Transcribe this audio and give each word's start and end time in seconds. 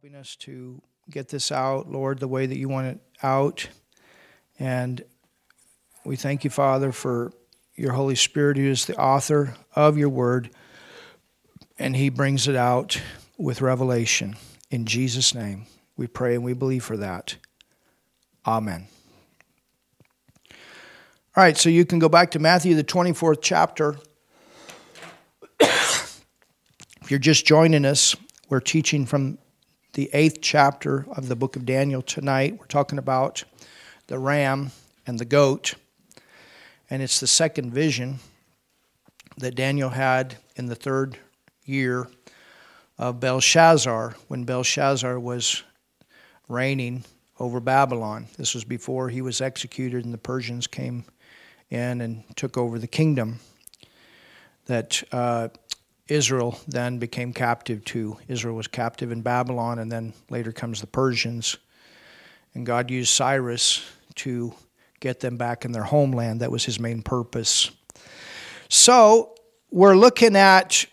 helping 0.00 0.18
us 0.18 0.34
to 0.34 0.80
get 1.10 1.28
this 1.28 1.52
out, 1.52 1.90
Lord, 1.90 2.20
the 2.20 2.28
way 2.28 2.46
that 2.46 2.56
you 2.56 2.70
want 2.70 2.86
it 2.86 3.00
out. 3.22 3.68
And 4.58 5.04
we 6.06 6.16
thank 6.16 6.42
you, 6.42 6.48
Father, 6.48 6.90
for 6.90 7.34
your 7.74 7.92
Holy 7.92 8.14
Spirit, 8.14 8.56
who 8.56 8.64
is 8.64 8.86
the 8.86 8.96
author 8.96 9.56
of 9.76 9.98
your 9.98 10.08
word, 10.08 10.48
and 11.78 11.94
he 11.94 12.08
brings 12.08 12.48
it 12.48 12.56
out 12.56 12.98
with 13.36 13.60
revelation. 13.60 14.36
In 14.70 14.86
Jesus' 14.86 15.34
name, 15.34 15.66
we 15.98 16.06
pray 16.06 16.34
and 16.34 16.44
we 16.44 16.54
believe 16.54 16.82
for 16.82 16.96
that. 16.96 17.36
Amen. 18.46 18.86
All 20.48 21.44
right, 21.44 21.58
so 21.58 21.68
you 21.68 21.84
can 21.84 21.98
go 21.98 22.08
back 22.08 22.30
to 22.30 22.38
Matthew, 22.38 22.74
the 22.74 22.84
24th 22.84 23.40
chapter. 23.42 23.96
if 25.60 26.22
you're 27.10 27.18
just 27.18 27.44
joining 27.44 27.84
us, 27.84 28.16
we're 28.48 28.60
teaching 28.60 29.04
from 29.04 29.36
the 30.00 30.08
eighth 30.14 30.38
chapter 30.40 31.04
of 31.10 31.28
the 31.28 31.36
book 31.36 31.56
of 31.56 31.66
Daniel 31.66 32.00
tonight. 32.00 32.56
We're 32.58 32.64
talking 32.64 32.98
about 32.98 33.44
the 34.06 34.18
ram 34.18 34.70
and 35.06 35.18
the 35.18 35.26
goat. 35.26 35.74
And 36.88 37.02
it's 37.02 37.20
the 37.20 37.26
second 37.26 37.74
vision 37.74 38.18
that 39.36 39.54
Daniel 39.54 39.90
had 39.90 40.38
in 40.56 40.64
the 40.64 40.74
third 40.74 41.18
year 41.66 42.08
of 42.96 43.20
Belshazzar, 43.20 44.16
when 44.28 44.44
Belshazzar 44.44 45.20
was 45.20 45.64
reigning 46.48 47.04
over 47.38 47.60
Babylon. 47.60 48.26
This 48.38 48.54
was 48.54 48.64
before 48.64 49.10
he 49.10 49.20
was 49.20 49.42
executed 49.42 50.06
and 50.06 50.14
the 50.14 50.18
Persians 50.18 50.66
came 50.66 51.04
in 51.68 52.00
and 52.00 52.24
took 52.36 52.56
over 52.56 52.78
the 52.78 52.86
kingdom. 52.86 53.38
That 54.64 55.02
uh, 55.12 55.48
Israel 56.10 56.58
then 56.66 56.98
became 56.98 57.32
captive 57.32 57.84
to. 57.86 58.18
Israel 58.28 58.56
was 58.56 58.66
captive 58.66 59.12
in 59.12 59.22
Babylon, 59.22 59.78
and 59.78 59.90
then 59.90 60.12
later 60.28 60.52
comes 60.52 60.80
the 60.80 60.86
Persians. 60.86 61.56
And 62.54 62.66
God 62.66 62.90
used 62.90 63.12
Cyrus 63.12 63.84
to 64.16 64.52
get 64.98 65.20
them 65.20 65.36
back 65.36 65.64
in 65.64 65.72
their 65.72 65.84
homeland. 65.84 66.40
That 66.40 66.50
was 66.50 66.64
his 66.64 66.80
main 66.80 67.02
purpose. 67.02 67.70
So 68.68 69.34
we're 69.70 69.96
looking 69.96 70.36
at 70.36 70.84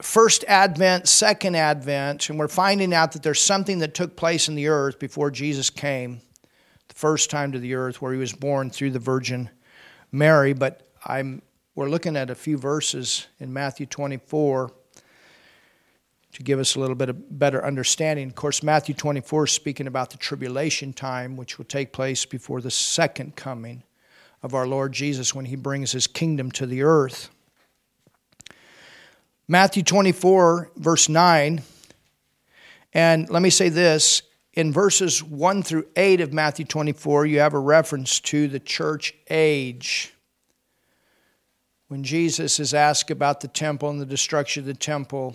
first 0.00 0.44
advent, 0.48 1.08
second 1.08 1.54
advent, 1.54 2.30
and 2.30 2.38
we're 2.38 2.48
finding 2.48 2.94
out 2.94 3.12
that 3.12 3.22
there's 3.22 3.40
something 3.40 3.80
that 3.80 3.94
took 3.94 4.16
place 4.16 4.48
in 4.48 4.54
the 4.54 4.68
earth 4.68 4.98
before 4.98 5.30
Jesus 5.30 5.68
came 5.70 6.20
the 6.88 6.94
first 6.94 7.30
time 7.30 7.52
to 7.52 7.58
the 7.58 7.74
earth, 7.74 8.00
where 8.00 8.12
he 8.12 8.18
was 8.18 8.32
born 8.32 8.70
through 8.70 8.92
the 8.92 8.98
Virgin 8.98 9.50
Mary. 10.10 10.54
But 10.54 10.88
I'm 11.04 11.42
we're 11.78 11.88
looking 11.88 12.16
at 12.16 12.28
a 12.28 12.34
few 12.34 12.58
verses 12.58 13.28
in 13.38 13.52
Matthew 13.52 13.86
24 13.86 14.72
to 16.32 16.42
give 16.42 16.58
us 16.58 16.74
a 16.74 16.80
little 16.80 16.96
bit 16.96 17.08
of 17.08 17.38
better 17.38 17.64
understanding. 17.64 18.26
Of 18.26 18.34
course, 18.34 18.64
Matthew 18.64 18.96
24 18.96 19.44
is 19.44 19.52
speaking 19.52 19.86
about 19.86 20.10
the 20.10 20.16
tribulation 20.16 20.92
time, 20.92 21.36
which 21.36 21.56
will 21.56 21.64
take 21.66 21.92
place 21.92 22.26
before 22.26 22.60
the 22.60 22.72
second 22.72 23.36
coming 23.36 23.84
of 24.42 24.54
our 24.54 24.66
Lord 24.66 24.92
Jesus 24.92 25.36
when 25.36 25.44
he 25.44 25.54
brings 25.54 25.92
his 25.92 26.08
kingdom 26.08 26.50
to 26.50 26.66
the 26.66 26.82
earth. 26.82 27.30
Matthew 29.46 29.84
24, 29.84 30.72
verse 30.74 31.08
9. 31.08 31.62
And 32.92 33.30
let 33.30 33.40
me 33.40 33.50
say 33.50 33.68
this 33.68 34.22
in 34.52 34.72
verses 34.72 35.22
1 35.22 35.62
through 35.62 35.86
8 35.94 36.22
of 36.22 36.32
Matthew 36.32 36.64
24, 36.64 37.26
you 37.26 37.38
have 37.38 37.54
a 37.54 37.60
reference 37.60 38.18
to 38.18 38.48
the 38.48 38.58
church 38.58 39.14
age 39.30 40.12
when 41.88 42.04
Jesus 42.04 42.60
is 42.60 42.74
asked 42.74 43.10
about 43.10 43.40
the 43.40 43.48
temple 43.48 43.88
and 43.88 44.00
the 44.00 44.06
destruction 44.06 44.60
of 44.60 44.66
the 44.66 44.74
temple 44.74 45.34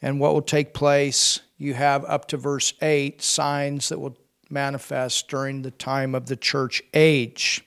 and 0.00 0.20
what 0.20 0.32
will 0.32 0.42
take 0.42 0.72
place, 0.72 1.40
you 1.58 1.74
have 1.74 2.04
up 2.04 2.28
to 2.28 2.36
verse 2.36 2.72
8 2.80 3.20
signs 3.20 3.88
that 3.88 3.98
will 3.98 4.16
manifest 4.48 5.28
during 5.28 5.62
the 5.62 5.72
time 5.72 6.14
of 6.14 6.26
the 6.26 6.36
church 6.36 6.80
age. 6.94 7.64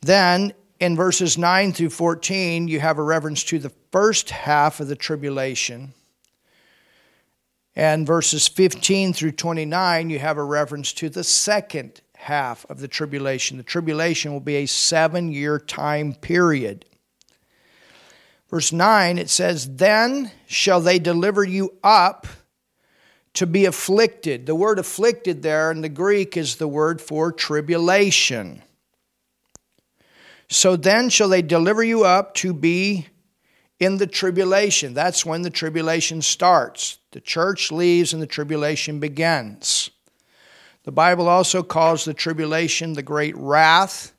Then 0.00 0.52
in 0.80 0.96
verses 0.96 1.38
9 1.38 1.72
through 1.72 1.90
14, 1.90 2.66
you 2.66 2.80
have 2.80 2.98
a 2.98 3.02
reference 3.02 3.44
to 3.44 3.58
the 3.58 3.72
first 3.92 4.30
half 4.30 4.80
of 4.80 4.88
the 4.88 4.96
tribulation. 4.96 5.94
And 7.76 8.04
verses 8.06 8.48
15 8.48 9.12
through 9.12 9.32
29, 9.32 10.10
you 10.10 10.18
have 10.18 10.38
a 10.38 10.44
reference 10.44 10.92
to 10.94 11.08
the 11.08 11.22
second 11.22 12.00
half 12.20 12.66
of 12.68 12.80
the 12.80 12.88
tribulation. 12.88 13.56
The 13.56 13.62
tribulation 13.62 14.32
will 14.32 14.40
be 14.40 14.56
a 14.56 14.66
seven 14.66 15.32
year 15.32 15.58
time 15.58 16.14
period. 16.14 16.84
Verse 18.50 18.72
9, 18.72 19.18
it 19.18 19.30
says, 19.30 19.76
Then 19.76 20.30
shall 20.46 20.80
they 20.80 20.98
deliver 20.98 21.44
you 21.44 21.74
up 21.82 22.26
to 23.34 23.46
be 23.46 23.64
afflicted. 23.64 24.46
The 24.46 24.54
word 24.54 24.78
afflicted 24.78 25.42
there 25.42 25.70
in 25.70 25.80
the 25.80 25.88
Greek 25.88 26.36
is 26.36 26.56
the 26.56 26.68
word 26.68 27.00
for 27.00 27.32
tribulation. 27.32 28.62
So 30.48 30.74
then 30.74 31.10
shall 31.10 31.28
they 31.28 31.42
deliver 31.42 31.82
you 31.82 32.04
up 32.04 32.34
to 32.36 32.52
be 32.52 33.06
in 33.78 33.96
the 33.96 34.06
tribulation. 34.06 34.94
That's 34.94 35.24
when 35.24 35.42
the 35.42 35.50
tribulation 35.50 36.20
starts. 36.20 36.98
The 37.12 37.20
church 37.20 37.70
leaves 37.72 38.12
and 38.12 38.20
the 38.20 38.26
tribulation 38.26 38.98
begins. 38.98 39.90
The 40.90 40.94
Bible 40.94 41.28
also 41.28 41.62
calls 41.62 42.04
the 42.04 42.12
tribulation 42.12 42.94
the 42.94 43.00
great 43.00 43.36
wrath. 43.36 44.12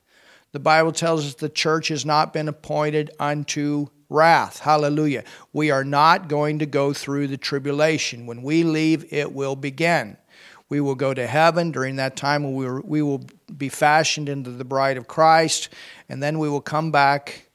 The 0.52 0.58
Bible 0.58 0.92
tells 0.92 1.26
us 1.26 1.34
the 1.34 1.50
church 1.50 1.88
has 1.88 2.06
not 2.06 2.32
been 2.32 2.48
appointed 2.48 3.10
unto 3.20 3.88
wrath. 4.08 4.58
Hallelujah. 4.58 5.24
We 5.52 5.70
are 5.70 5.84
not 5.84 6.28
going 6.28 6.60
to 6.60 6.64
go 6.64 6.94
through 6.94 7.26
the 7.26 7.36
tribulation. 7.36 8.24
When 8.24 8.42
we 8.42 8.64
leave, 8.64 9.12
it 9.12 9.34
will 9.34 9.54
begin. 9.54 10.16
We 10.70 10.80
will 10.80 10.94
go 10.94 11.12
to 11.12 11.26
heaven. 11.26 11.72
During 11.72 11.96
that 11.96 12.16
time, 12.16 12.54
we 12.54 13.02
will 13.02 13.26
be 13.54 13.68
fashioned 13.68 14.30
into 14.30 14.48
the 14.48 14.64
bride 14.64 14.96
of 14.96 15.06
Christ, 15.06 15.68
and 16.08 16.22
then 16.22 16.38
we 16.38 16.48
will 16.48 16.62
come 16.62 16.90
back. 16.90 17.50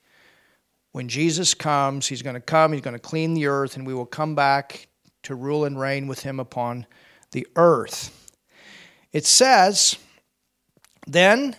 When 0.91 1.09
Jesus 1.09 1.55
comes, 1.55 2.05
He's 2.05 2.21
going 2.21 2.35
to 2.35 2.39
come, 2.39 2.71
He's 2.71 2.81
going 2.81 2.93
to 2.93 2.99
clean 2.99 3.33
the 3.33 3.47
earth, 3.47 3.77
and 3.77 3.87
we 3.87 3.95
will 3.95 4.05
come 4.05 4.35
back 4.35 4.89
to 5.23 5.33
rule 5.33 5.65
and 5.65 5.79
reign 5.79 6.05
with 6.05 6.19
Him 6.19 6.39
upon 6.39 6.85
the 7.31 7.47
earth. 7.55 8.13
It 9.13 9.25
says, 9.25 9.97
Then 11.05 11.55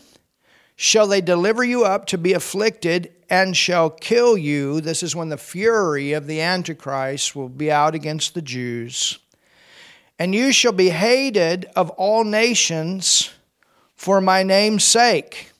shall 0.77 1.07
they 1.07 1.21
deliver 1.21 1.65
you 1.65 1.85
up 1.85 2.07
to 2.07 2.19
be 2.19 2.33
afflicted 2.33 3.13
and 3.31 3.57
shall 3.57 3.91
kill 3.91 4.39
you. 4.39 4.81
This 4.81 5.03
is 5.03 5.15
when 5.15 5.29
the 5.29 5.37
fury 5.37 6.13
of 6.13 6.27
the 6.27 6.41
Antichrist 6.41 7.37
will 7.37 7.49
be 7.49 7.71
out 7.71 7.95
against 7.95 8.35
the 8.35 8.43
Jews. 8.43 9.19
And 10.19 10.35
you 10.35 10.53
shall 10.53 10.73
be 10.73 10.91
hated 10.91 11.67
of 11.77 11.91
all 11.91 12.25
nations 12.25 13.31
for 13.95 14.21
my 14.21 14.43
name's 14.43 14.85
sake. 14.85 15.53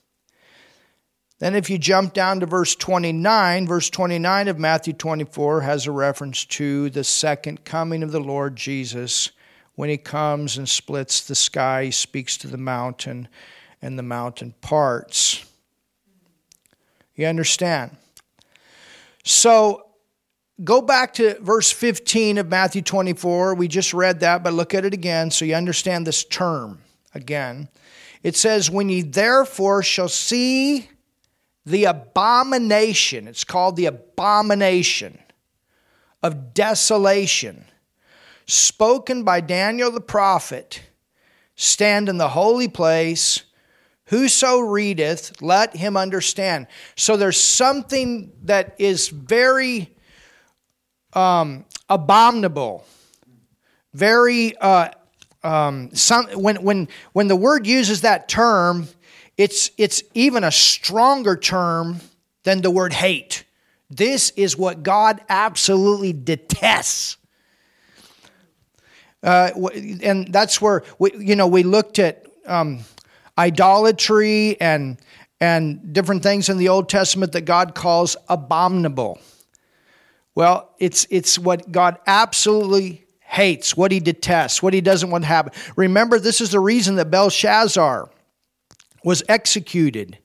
Then, 1.39 1.55
if 1.55 1.69
you 1.69 1.77
jump 1.77 2.13
down 2.13 2.41
to 2.41 2.45
verse 2.45 2.75
29, 2.75 3.65
verse 3.65 3.89
29 3.89 4.49
of 4.49 4.59
Matthew 4.59 4.91
24 4.91 5.61
has 5.61 5.87
a 5.87 5.91
reference 5.91 6.43
to 6.45 6.89
the 6.89 7.05
second 7.05 7.63
coming 7.63 8.03
of 8.03 8.11
the 8.11 8.19
Lord 8.19 8.57
Jesus 8.57 9.31
when 9.79 9.87
he 9.87 9.95
comes 9.95 10.57
and 10.57 10.67
splits 10.67 11.21
the 11.21 11.33
sky, 11.33 11.85
he 11.85 11.91
speaks 11.91 12.35
to 12.35 12.47
the 12.47 12.57
mountain, 12.57 13.29
and 13.81 13.97
the 13.97 14.03
mountain 14.03 14.53
parts. 14.59 15.45
You 17.15 17.27
understand? 17.27 17.95
So 19.23 19.85
go 20.65 20.81
back 20.81 21.13
to 21.13 21.39
verse 21.39 21.71
15 21.71 22.39
of 22.39 22.49
Matthew 22.49 22.81
24. 22.81 23.55
We 23.55 23.69
just 23.69 23.93
read 23.93 24.19
that, 24.19 24.43
but 24.43 24.51
look 24.51 24.73
at 24.73 24.83
it 24.83 24.93
again 24.93 25.31
so 25.31 25.45
you 25.45 25.55
understand 25.55 26.05
this 26.05 26.25
term 26.25 26.81
again. 27.15 27.69
It 28.21 28.35
says, 28.35 28.69
When 28.69 28.89
ye 28.89 29.01
therefore 29.01 29.81
shall 29.81 30.09
see 30.09 30.89
the 31.65 31.85
abomination, 31.85 33.29
it's 33.29 33.45
called 33.45 33.77
the 33.77 33.85
abomination 33.85 35.19
of 36.21 36.53
desolation, 36.53 37.63
spoken 38.49 39.23
by 39.23 39.41
Daniel 39.41 39.91
the 39.91 40.01
prophet, 40.01 40.81
stand 41.55 42.09
in 42.09 42.17
the 42.17 42.29
holy 42.29 42.67
place 42.67 43.43
Whoso 44.09 44.57
readeth, 44.59 45.39
let 45.39 45.75
him 45.75 45.95
understand. 45.95 46.65
So 46.95 47.15
there's 47.15 47.39
something 47.39 48.31
that 48.45 48.75
is 48.79 49.09
very 49.09 49.95
um, 51.13 51.65
abominable, 51.87 52.85
very 53.93 54.57
uh, 54.57 54.89
um, 55.43 55.91
some, 55.93 56.25
when 56.29 56.63
when 56.63 56.87
when 57.13 57.27
the 57.27 57.35
word 57.35 57.67
uses 57.67 58.01
that 58.01 58.27
term, 58.27 58.87
it's 59.37 59.69
it's 59.77 60.01
even 60.15 60.43
a 60.43 60.51
stronger 60.51 61.37
term 61.37 61.99
than 62.45 62.61
the 62.61 62.71
word 62.71 62.93
hate. 62.93 63.43
This 63.91 64.31
is 64.31 64.57
what 64.57 64.81
God 64.81 65.21
absolutely 65.29 66.13
detests. 66.13 67.17
Uh, 69.21 69.51
and 70.01 70.31
that's 70.31 70.61
where 70.61 70.83
we, 70.97 71.11
you 71.17 71.35
know 71.35 71.47
we 71.47 71.63
looked 71.63 71.99
at 71.99 72.25
um, 72.45 72.79
idolatry 73.39 74.59
and, 74.59 74.97
and 75.39 75.93
different 75.93 76.21
things 76.21 76.49
in 76.49 76.57
the 76.57 76.69
Old 76.69 76.89
Testament 76.89 77.31
that 77.31 77.41
God 77.41 77.73
calls 77.73 78.17
abominable. 78.27 79.19
Well, 80.35 80.73
it's, 80.77 81.07
it's 81.09 81.39
what 81.39 81.71
God 81.71 81.97
absolutely 82.05 83.05
hates, 83.19 83.77
what 83.77 83.91
he 83.91 83.99
detests, 83.99 84.61
what 84.61 84.73
he 84.73 84.81
doesn't 84.81 85.09
want 85.09 85.23
to 85.23 85.27
happen. 85.27 85.53
Remember, 85.75 86.19
this 86.19 86.41
is 86.41 86.51
the 86.51 86.59
reason 86.59 86.95
that 86.95 87.09
Belshazzar 87.09 88.09
was 89.03 89.23
executed. 89.29 90.17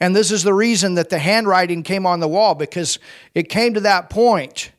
And 0.00 0.14
this 0.14 0.30
is 0.30 0.42
the 0.42 0.54
reason 0.54 0.94
that 0.94 1.08
the 1.08 1.18
handwriting 1.18 1.82
came 1.82 2.06
on 2.06 2.20
the 2.20 2.28
wall 2.28 2.54
because 2.54 2.98
it 3.34 3.48
came 3.48 3.74
to 3.74 3.80
that 3.80 4.10
point 4.10 4.72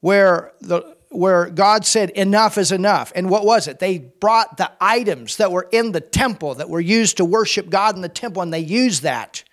where 0.00 0.52
the 0.60 0.95
where 1.16 1.50
God 1.50 1.84
said 1.84 2.10
enough 2.10 2.58
is 2.58 2.72
enough. 2.72 3.12
And 3.14 3.30
what 3.30 3.44
was 3.44 3.68
it? 3.68 3.78
They 3.78 3.98
brought 3.98 4.56
the 4.56 4.70
items 4.80 5.36
that 5.36 5.52
were 5.52 5.68
in 5.72 5.92
the 5.92 6.00
temple 6.00 6.54
that 6.56 6.68
were 6.68 6.80
used 6.80 7.16
to 7.16 7.24
worship 7.24 7.70
God 7.70 7.96
in 7.96 8.02
the 8.02 8.08
temple 8.08 8.42
and 8.42 8.52
they 8.52 8.60
used 8.60 9.02
that 9.02 9.44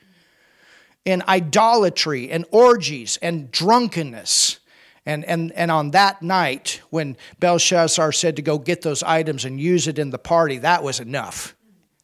in 1.06 1.24
idolatry 1.28 2.30
and 2.32 2.46
orgies 2.52 3.18
and 3.22 3.52
drunkenness. 3.52 4.60
And, 5.06 5.26
and, 5.26 5.52
and 5.52 5.70
on 5.70 5.92
that 5.92 6.22
night, 6.22 6.82
when 6.90 7.18
Belshazzar 7.40 8.14
said 8.14 8.38
to 8.38 8.42
go 8.42 8.58
get 8.58 8.82
those 8.82 9.04
items 9.04 9.44
and 9.44 9.60
use 9.60 9.88
it 9.88 10.00
in 10.00 10.12
the 10.12 10.20
party, 10.20 10.60
that 10.60 10.82
was 10.82 11.00
enough. 11.00 11.56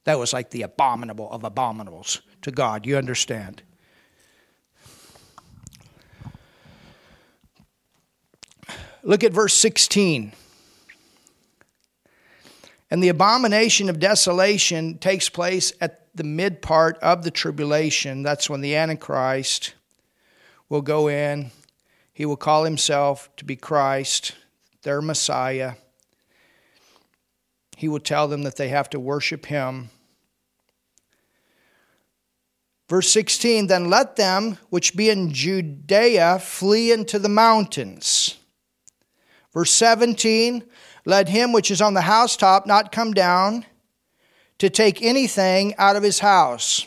That 0.03 0.19
was 0.19 0.33
like 0.33 0.49
the 0.49 0.63
abominable 0.63 1.31
of 1.31 1.43
abominables 1.43 2.21
to 2.41 2.51
God. 2.51 2.85
You 2.85 2.97
understand? 2.97 3.61
Look 9.03 9.23
at 9.23 9.33
verse 9.33 9.53
16. 9.53 10.33
And 12.91 13.03
the 13.03 13.09
abomination 13.09 13.89
of 13.89 13.99
desolation 13.99 14.97
takes 14.97 15.29
place 15.29 15.71
at 15.79 16.07
the 16.15 16.23
mid 16.23 16.61
part 16.61 16.97
of 16.99 17.23
the 17.23 17.31
tribulation. 17.31 18.23
That's 18.23 18.49
when 18.49 18.61
the 18.61 18.75
Antichrist 18.75 19.75
will 20.69 20.81
go 20.81 21.07
in 21.07 21.51
he 22.19 22.25
will 22.25 22.35
call 22.35 22.65
himself 22.65 23.29
to 23.37 23.45
be 23.45 23.55
Christ, 23.55 24.35
their 24.81 25.01
Messiah. 25.01 25.75
He 27.77 27.87
will 27.87 28.01
tell 28.01 28.27
them 28.27 28.41
that 28.43 28.57
they 28.57 28.67
have 28.67 28.89
to 28.89 28.99
worship 28.99 29.45
him. 29.45 29.89
Verse 32.89 33.09
16 33.09 33.67
Then 33.67 33.89
let 33.89 34.17
them 34.17 34.57
which 34.69 34.97
be 34.97 35.09
in 35.09 35.31
Judea 35.31 36.39
flee 36.39 36.91
into 36.91 37.19
the 37.19 37.29
mountains. 37.29 38.38
Verse 39.53 39.71
17 39.71 40.63
Let 41.05 41.29
him 41.29 41.51
which 41.51 41.71
is 41.71 41.81
on 41.81 41.93
the 41.93 42.01
housetop 42.01 42.65
not 42.65 42.91
come 42.91 43.13
down 43.13 43.65
to 44.59 44.69
take 44.69 45.01
anything 45.01 45.73
out 45.77 45.95
of 45.95 46.03
his 46.03 46.19
house. 46.19 46.85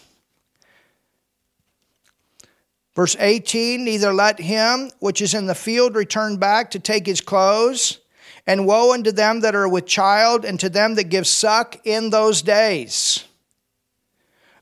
Verse 2.94 3.17
18 3.19 3.85
Neither 3.85 4.12
let 4.12 4.38
him 4.38 4.91
which 5.00 5.20
is 5.20 5.35
in 5.35 5.47
the 5.47 5.55
field 5.55 5.94
return 5.94 6.37
back 6.37 6.70
to 6.73 6.79
take 6.79 7.06
his 7.06 7.20
clothes, 7.20 7.99
and 8.47 8.67
woe 8.67 8.93
unto 8.93 9.12
them 9.12 9.41
that 9.41 9.55
are 9.55 9.69
with 9.69 9.87
child, 9.87 10.44
and 10.44 10.59
to 10.61 10.69
them 10.69 10.94
that 10.97 11.05
give 11.05 11.26
suck 11.26 11.76
in 11.85 12.11
those 12.11 12.43
days. 12.43 13.25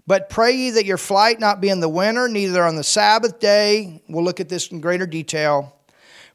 But 0.07 0.29
pray 0.29 0.53
ye 0.53 0.71
that 0.71 0.87
your 0.87 0.99
flight 0.99 1.39
not 1.39 1.61
be 1.61 1.69
in 1.69 1.81
the 1.81 1.89
winter, 1.89 2.29
neither 2.29 2.65
on 2.65 2.77
the 2.77 2.85
Sabbath 2.85 3.39
day. 3.39 4.03
We'll 4.09 4.25
look 4.25 4.41
at 4.41 4.49
this 4.49 4.69
in 4.69 4.81
greater 4.81 5.07
detail. 5.07 5.77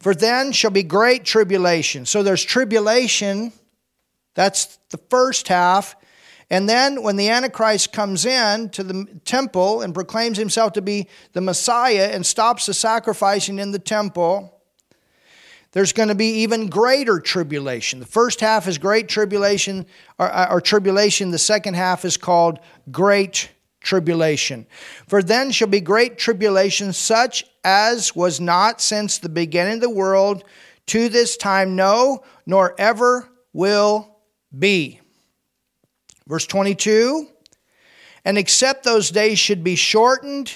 For 0.06 0.14
then 0.14 0.52
shall 0.52 0.70
be 0.70 0.84
great 0.84 1.26
tribulation. 1.26 2.06
So 2.06 2.22
there's 2.22 2.44
tribulation, 2.44 3.52
that's 4.36 4.78
the 4.92 5.00
first 5.10 5.48
half. 5.48 5.96
And 6.48 6.70
then 6.70 7.02
when 7.02 7.16
the 7.16 7.30
Antichrist 7.30 7.92
comes 7.92 8.24
in 8.24 8.70
to 8.70 8.84
the 8.84 9.20
temple 9.26 9.82
and 9.82 9.96
proclaims 9.96 10.38
himself 10.38 10.74
to 10.74 10.82
be 10.84 11.08
the 11.34 11.42
Messiah 11.42 12.12
and 12.14 12.24
stops 12.24 12.68
the 12.68 12.74
sacrificing 12.76 13.58
in 13.58 13.72
the 13.72 13.80
temple, 13.80 14.62
there's 15.72 15.92
going 15.92 16.10
to 16.10 16.14
be 16.14 16.44
even 16.44 16.68
greater 16.68 17.20
tribulation. 17.20 18.00
The 18.00 18.06
first 18.06 18.42
half 18.42 18.68
is 18.68 18.78
great 18.78 19.10
tribulation 19.10 19.88
or, 20.20 20.52
or 20.52 20.62
tribulation, 20.62 21.32
the 21.32 21.40
second 21.40 21.74
half 21.74 22.06
is 22.06 22.16
called 22.16 22.60
great 22.92 23.50
tribulation. 23.86 24.68
For 25.08 25.24
then 25.24 25.52
shall 25.52 25.70
be 25.70 25.80
great 25.80 26.18
tribulation, 26.18 26.92
such 26.92 27.46
as 27.64 28.16
was 28.16 28.42
not 28.42 28.82
since 28.82 29.18
the 29.18 29.30
beginning 29.30 29.76
of 29.76 29.82
the 29.82 29.90
world 29.90 30.44
to 30.88 31.08
this 31.08 31.38
time, 31.38 31.76
no, 31.76 32.24
nor 32.46 32.76
ever 32.78 33.30
will 33.54 34.18
be. 34.58 35.00
Verse 36.28 36.46
22 36.48 37.28
And 38.26 38.38
except 38.38 38.84
those 38.84 39.12
days 39.12 39.40
should 39.40 39.64
be 39.64 39.76
shortened, 39.76 40.52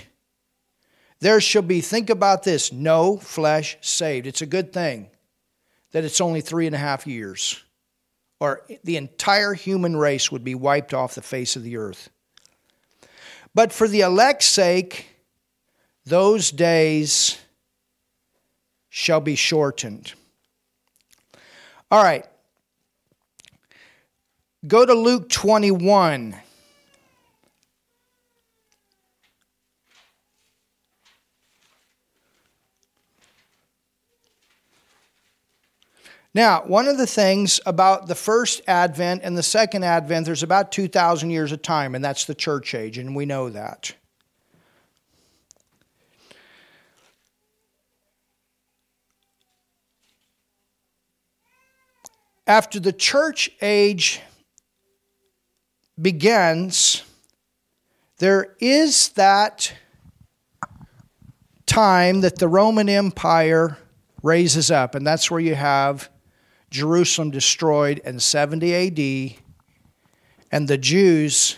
there 1.20 1.40
shall 1.40 1.62
be, 1.62 1.82
think 1.82 2.10
about 2.10 2.44
this, 2.44 2.74
no 2.74 3.18
flesh 3.18 3.78
saved. 3.82 4.26
It's 4.26 4.42
a 4.42 4.48
good 4.48 4.74
thing 4.74 5.10
that 5.92 6.04
it's 6.04 6.22
only 6.22 6.42
three 6.42 6.66
and 6.66 6.76
a 6.76 6.80
half 6.80 7.06
years, 7.06 7.64
or 8.40 8.66
the 8.84 8.98
entire 8.98 9.54
human 9.54 9.96
race 9.96 10.32
would 10.32 10.44
be 10.44 10.56
wiped 10.56 10.94
off 10.94 11.16
the 11.16 11.22
face 11.22 11.56
of 11.56 11.64
the 11.64 11.78
earth. 11.78 12.10
But 13.54 13.74
for 13.74 13.88
the 13.88 14.02
elect's 14.02 14.46
sake, 14.46 15.08
those 16.06 16.52
days 16.52 17.38
shall 18.90 19.22
be 19.22 19.36
shortened. 19.36 20.14
All 21.92 22.04
right, 22.04 22.26
Go 24.68 24.86
to 24.86 24.94
Luke 24.94 25.30
21. 25.30 26.36
Now, 36.40 36.64
one 36.66 36.88
of 36.88 36.98
the 36.98 37.06
things 37.06 37.60
about 37.66 38.08
the 38.08 38.16
first 38.16 38.62
advent 38.66 39.24
and 39.26 39.38
the 39.38 39.44
second 39.44 39.84
advent, 39.84 40.26
there's 40.26 40.42
about 40.42 40.72
2,000 40.72 41.32
years 41.32 41.52
of 41.52 41.62
time, 41.62 41.96
and 41.96 42.06
that's 42.06 42.24
the 42.24 42.34
church 42.34 42.74
age, 42.74 42.98
and 42.98 43.14
we 43.14 43.26
know 43.26 43.50
that. 43.50 43.94
After 52.48 52.80
the 52.80 52.94
church 52.94 53.52
age 53.62 54.22
begins, 56.02 57.04
there 58.20 58.56
is 58.62 59.10
that 59.10 59.74
time 61.66 62.22
that 62.22 62.38
the 62.38 62.48
Roman 62.48 62.88
Empire 62.88 63.78
raises 64.24 64.72
up, 64.72 64.96
and 64.96 65.06
that's 65.06 65.30
where 65.30 65.42
you 65.42 65.56
have 65.56 66.10
Jerusalem 66.70 67.32
destroyed 67.32 68.00
in 68.06 68.20
70 68.20 68.76
AD, 68.76 69.40
and 70.52 70.68
the 70.68 70.78
Jews 70.78 71.58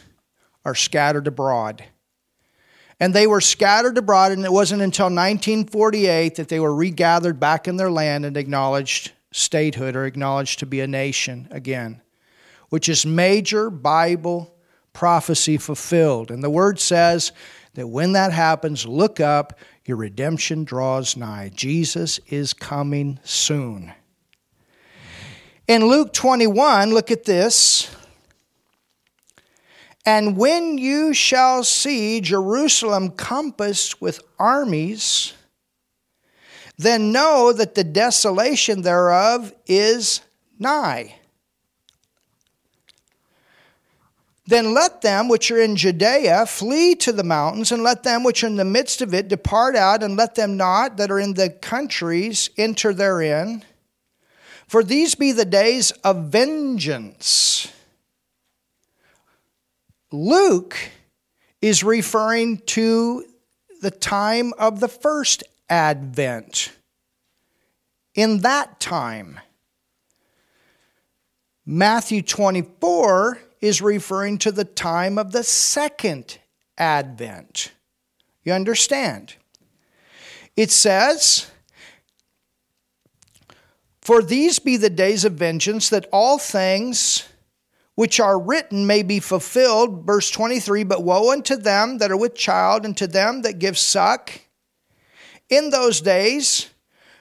are 0.63 0.75
scattered 0.75 1.27
abroad. 1.27 1.83
And 2.99 3.13
they 3.13 3.25
were 3.25 3.41
scattered 3.41 3.97
abroad, 3.97 4.31
and 4.31 4.45
it 4.45 4.51
wasn't 4.51 4.81
until 4.81 5.05
1948 5.05 6.35
that 6.35 6.49
they 6.49 6.59
were 6.59 6.75
regathered 6.75 7.39
back 7.39 7.67
in 7.67 7.77
their 7.77 7.91
land 7.91 8.25
and 8.25 8.37
acknowledged 8.37 9.11
statehood 9.31 9.95
or 9.95 10.05
acknowledged 10.05 10.59
to 10.59 10.65
be 10.65 10.81
a 10.81 10.87
nation 10.87 11.47
again 11.51 12.01
which 12.71 12.87
is 12.87 13.05
major 13.05 13.69
Bible 13.69 14.55
prophecy 14.93 15.57
fulfilled. 15.57 16.31
And 16.31 16.41
the 16.41 16.49
word 16.49 16.79
says 16.79 17.33
that 17.73 17.87
when 17.87 18.13
that 18.13 18.31
happens, 18.31 18.85
look 18.85 19.19
up, 19.19 19.59
your 19.85 19.97
redemption 19.97 20.63
draws 20.63 21.17
nigh. 21.17 21.51
Jesus 21.53 22.19
is 22.29 22.53
coming 22.53 23.19
soon. 23.23 23.93
In 25.67 25.85
Luke 25.85 26.13
21, 26.13 26.93
look 26.93 27.11
at 27.11 27.25
this. 27.25 27.89
And 30.05 30.35
when 30.35 30.77
you 30.77 31.13
shall 31.13 31.63
see 31.63 32.21
Jerusalem 32.21 33.11
compassed 33.11 34.01
with 34.01 34.21
armies, 34.39 35.33
then 36.77 37.11
know 37.11 37.53
that 37.53 37.75
the 37.75 37.83
desolation 37.83 38.81
thereof 38.81 39.53
is 39.67 40.21
nigh. 40.57 41.15
Then 44.47 44.73
let 44.73 45.01
them 45.01 45.29
which 45.29 45.51
are 45.51 45.61
in 45.61 45.75
Judea 45.75 46.47
flee 46.47 46.95
to 46.95 47.11
the 47.13 47.23
mountains, 47.23 47.71
and 47.71 47.83
let 47.83 48.03
them 48.03 48.23
which 48.23 48.43
are 48.43 48.47
in 48.47 48.55
the 48.55 48.65
midst 48.65 49.01
of 49.01 49.13
it 49.13 49.27
depart 49.27 49.75
out, 49.75 50.01
and 50.01 50.17
let 50.17 50.33
them 50.35 50.57
not 50.57 50.97
that 50.97 51.11
are 51.11 51.19
in 51.19 51.35
the 51.35 51.51
countries 51.51 52.49
enter 52.57 52.93
therein. 52.93 53.63
For 54.71 54.85
these 54.85 55.15
be 55.15 55.33
the 55.33 55.43
days 55.43 55.91
of 56.01 56.27
vengeance. 56.27 57.69
Luke 60.13 60.77
is 61.61 61.83
referring 61.83 62.59
to 62.67 63.25
the 63.81 63.91
time 63.91 64.53
of 64.57 64.79
the 64.79 64.87
first 64.87 65.43
advent. 65.69 66.71
In 68.15 68.43
that 68.43 68.79
time, 68.79 69.41
Matthew 71.65 72.21
24 72.21 73.41
is 73.59 73.81
referring 73.81 74.37
to 74.37 74.53
the 74.53 74.63
time 74.63 75.17
of 75.17 75.33
the 75.33 75.43
second 75.43 76.37
advent. 76.77 77.73
You 78.45 78.53
understand? 78.53 79.35
It 80.55 80.71
says, 80.71 81.50
For 84.01 84.23
these 84.23 84.57
be 84.59 84.77
the 84.77 84.89
days 84.89 85.25
of 85.25 85.33
vengeance, 85.33 85.89
that 85.89 86.07
all 86.11 86.39
things 86.39 87.27
which 87.95 88.19
are 88.19 88.39
written 88.39 88.87
may 88.87 89.03
be 89.03 89.19
fulfilled. 89.19 90.05
Verse 90.05 90.31
23 90.31 90.83
But 90.83 91.03
woe 91.03 91.31
unto 91.31 91.55
them 91.55 91.99
that 91.99 92.11
are 92.11 92.17
with 92.17 92.33
child, 92.35 92.83
and 92.83 92.97
to 92.97 93.07
them 93.07 93.43
that 93.43 93.59
give 93.59 93.77
suck 93.77 94.41
in 95.49 95.69
those 95.69 96.01
days, 96.01 96.69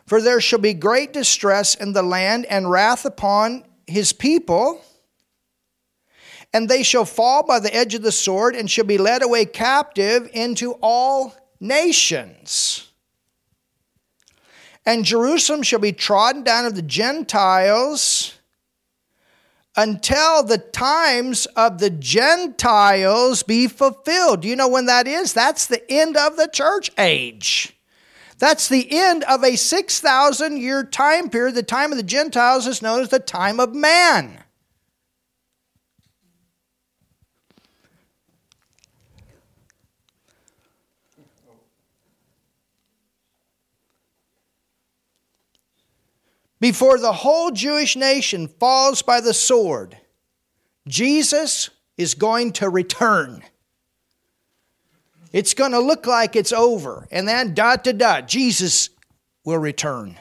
for 0.07 0.23
there 0.23 0.41
shall 0.41 0.59
be 0.59 0.73
great 0.73 1.13
distress 1.13 1.75
in 1.75 1.93
the 1.93 2.03
land, 2.03 2.47
and 2.47 2.71
wrath 2.71 3.05
upon 3.05 3.65
his 3.87 4.13
people. 4.13 4.83
And 6.53 6.69
they 6.69 6.83
shall 6.83 7.05
fall 7.05 7.47
by 7.47 7.61
the 7.61 7.75
edge 7.75 7.95
of 7.95 8.03
the 8.03 8.11
sword, 8.11 8.57
and 8.57 8.71
shall 8.71 8.87
be 8.87 8.99
led 8.99 9.23
away 9.23 9.45
captive 9.45 10.31
into 10.33 10.73
all 10.81 11.37
nations. 11.61 12.90
And 14.87 15.05
Jerusalem 15.05 15.63
shall 15.63 15.79
be 15.79 15.93
trodden 15.93 16.43
down 16.43 16.67
of 16.67 16.75
the 16.75 16.83
Gentiles 16.83 18.35
until 19.77 20.43
the 20.43 20.59
times 20.59 21.47
of 21.57 21.79
the 21.79 21.91
Gentiles 21.91 23.43
be 23.43 23.67
fulfilled. 23.67 24.41
Do 24.41 24.49
you 24.49 24.57
know 24.57 24.69
when 24.69 24.87
that 24.87 25.07
is? 25.07 25.33
That's 25.33 25.67
the 25.67 25.83
end 25.91 26.17
of 26.17 26.37
the 26.37 26.49
church 26.49 26.91
age. 26.99 27.77
That's 28.39 28.69
the 28.69 28.89
end 28.91 29.23
of 29.25 29.45
a 29.45 29.57
6,000 29.57 30.57
year 30.57 30.83
time 30.83 31.29
period. 31.29 31.55
The 31.55 31.63
time 31.63 31.93
of 31.93 31.99
the 31.99 32.03
Gentiles 32.03 32.67
is 32.67 32.83
known 32.83 33.03
as 33.03 33.11
the 33.11 33.19
time 33.19 33.61
of 33.61 33.75
man. 33.75 34.43
Before 46.61 46.99
the 46.99 47.13
whole 47.13 47.51
Jewish 47.51 47.97
nation 47.97 48.47
falls 48.47 49.03
by 49.03 49.21
the 49.21 49.35
sword, 49.35 49.97
Jesus 50.87 51.71
is 51.97 52.15
going 52.15 52.53
to 52.53 52.69
return. 52.69 53.43
It's 55.33 55.55
going 55.55 55.73
to 55.73 55.81
look 55.81 56.07
like 56.07 56.37
it's 56.37 56.53
over, 56.53 57.07
and 57.11 57.27
then 57.27 57.55
dot 57.55 57.85
to 57.85 57.93
dot, 57.93 58.29
Jesus 58.29 58.91
will 59.45 59.59
return. 59.59 60.19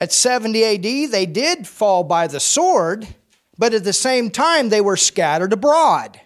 At 0.00 0.12
70 0.12 0.64
AD, 0.64 1.12
they 1.12 1.24
did 1.24 1.66
fall 1.66 2.04
by 2.04 2.26
the 2.26 2.40
sword, 2.40 3.06
but 3.56 3.72
at 3.72 3.84
the 3.84 3.92
same 3.92 4.30
time, 4.30 4.68
they 4.68 4.80
were 4.80 4.98
scattered 4.98 5.52
abroad. 5.52 6.20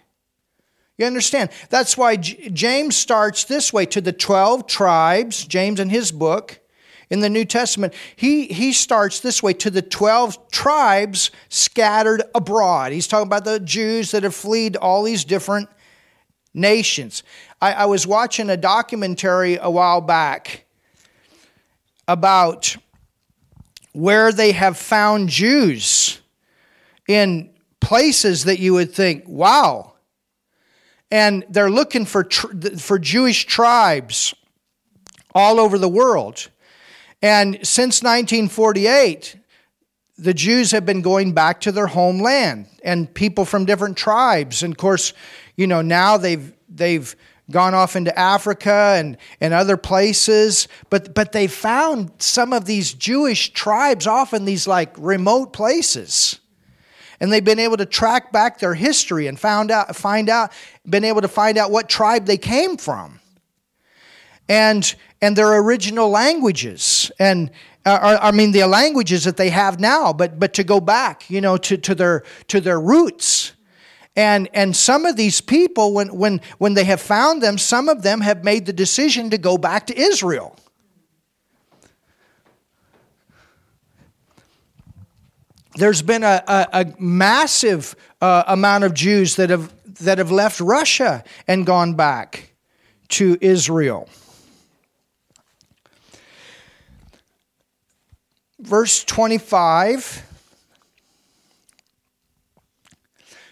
You 0.99 1.07
understand? 1.07 1.49
That's 1.69 1.97
why 1.97 2.17
James 2.17 2.95
starts 2.95 3.45
this 3.45 3.73
way 3.73 3.87
to 3.87 4.01
the 4.01 4.13
12 4.13 4.67
tribes, 4.67 5.47
James 5.47 5.79
in 5.79 5.89
his 5.89 6.11
book 6.11 6.59
in 7.09 7.21
the 7.21 7.29
New 7.29 7.45
Testament, 7.45 7.93
he, 8.15 8.45
he 8.45 8.71
starts 8.71 9.19
this 9.19 9.41
way 9.41 9.53
to 9.53 9.71
the 9.71 9.81
12 9.81 10.51
tribes 10.51 11.31
scattered 11.49 12.21
abroad. 12.35 12.91
He's 12.91 13.07
talking 13.07 13.27
about 13.27 13.45
the 13.45 13.59
Jews 13.59 14.11
that 14.11 14.23
have 14.23 14.35
fled 14.35 14.75
all 14.75 15.03
these 15.03 15.25
different 15.25 15.69
nations. 16.53 17.23
I, 17.61 17.73
I 17.73 17.85
was 17.85 18.05
watching 18.05 18.49
a 18.49 18.57
documentary 18.57 19.57
a 19.59 19.71
while 19.71 20.01
back 20.01 20.65
about 22.07 22.77
where 23.93 24.31
they 24.31 24.51
have 24.51 24.77
found 24.77 25.29
Jews 25.29 26.19
in 27.07 27.49
places 27.79 28.43
that 28.45 28.59
you 28.59 28.73
would 28.73 28.93
think, 28.93 29.23
wow, 29.27 29.88
and 31.11 31.45
they're 31.49 31.71
looking 31.71 32.05
for, 32.05 32.27
for 32.77 32.99
Jewish 32.99 33.45
tribes 33.45 34.33
all 35.33 35.59
over 35.59 35.77
the 35.77 35.89
world. 35.89 36.49
And 37.21 37.55
since 37.63 38.01
1948, 38.01 39.35
the 40.17 40.33
Jews 40.33 40.71
have 40.71 40.85
been 40.85 41.01
going 41.01 41.33
back 41.33 41.61
to 41.61 41.71
their 41.71 41.87
homeland 41.87 42.67
and 42.83 43.11
people 43.13 43.45
from 43.45 43.65
different 43.65 43.97
tribes. 43.97 44.63
And 44.63 44.73
of 44.73 44.77
course, 44.77 45.13
you 45.55 45.67
know, 45.67 45.81
now 45.81 46.17
they've, 46.17 46.53
they've 46.67 47.15
gone 47.49 47.73
off 47.73 47.95
into 47.95 48.17
Africa 48.17 48.95
and, 48.97 49.17
and 49.41 49.53
other 49.53 49.77
places, 49.77 50.67
but, 50.89 51.15
but 51.15 51.31
they 51.31 51.47
found 51.47 52.11
some 52.19 52.53
of 52.53 52.65
these 52.65 52.93
Jewish 52.93 53.51
tribes 53.53 54.07
off 54.07 54.33
in 54.33 54.45
these 54.45 54.67
like 54.67 54.93
remote 54.97 55.51
places 55.53 56.38
and 57.19 57.31
they've 57.31 57.43
been 57.43 57.59
able 57.59 57.77
to 57.77 57.85
track 57.85 58.31
back 58.31 58.59
their 58.59 58.73
history 58.73 59.27
and 59.27 59.39
found 59.39 59.71
out, 59.71 59.95
find 59.95 60.29
out, 60.29 60.51
been 60.87 61.03
able 61.03 61.21
to 61.21 61.27
find 61.27 61.57
out 61.57 61.71
what 61.71 61.89
tribe 61.89 62.25
they 62.25 62.37
came 62.37 62.77
from, 62.77 63.19
and 64.47 64.95
and 65.21 65.35
their 65.35 65.57
original 65.59 66.09
languages, 66.09 67.11
and 67.19 67.51
uh, 67.85 68.17
I 68.21 68.31
mean 68.31 68.51
the 68.51 68.65
languages 68.67 69.23
that 69.25 69.37
they 69.37 69.49
have 69.49 69.79
now, 69.79 70.13
but 70.13 70.39
but 70.39 70.53
to 70.55 70.63
go 70.63 70.79
back, 70.79 71.29
you 71.29 71.41
know, 71.41 71.57
to, 71.57 71.77
to 71.77 71.95
their 71.95 72.23
to 72.47 72.61
their 72.61 72.79
roots. 72.79 73.53
And, 74.15 74.49
and 74.53 74.75
some 74.75 75.05
of 75.05 75.15
these 75.15 75.39
people, 75.39 75.93
when, 75.93 76.09
when, 76.09 76.41
when 76.57 76.73
they 76.73 76.83
have 76.83 76.99
found 76.99 77.41
them, 77.41 77.57
some 77.57 77.87
of 77.87 78.01
them 78.01 78.19
have 78.19 78.43
made 78.43 78.65
the 78.65 78.73
decision 78.73 79.29
to 79.29 79.37
go 79.37 79.57
back 79.57 79.87
to 79.87 79.97
Israel. 79.97 80.57
There's 85.79 86.01
been 86.01 86.23
a, 86.23 86.43
a, 86.47 86.67
a 86.73 86.85
massive 86.99 87.95
uh, 88.21 88.43
amount 88.47 88.83
of 88.83 88.93
Jews 88.93 89.37
that 89.37 89.49
have, 89.49 89.73
that 90.03 90.17
have 90.17 90.31
left 90.31 90.59
Russia 90.59 91.23
and 91.47 91.65
gone 91.65 91.93
back 91.93 92.53
to 93.09 93.37
Israel. 93.41 94.09
Verse 98.59 99.03
25. 99.05 100.25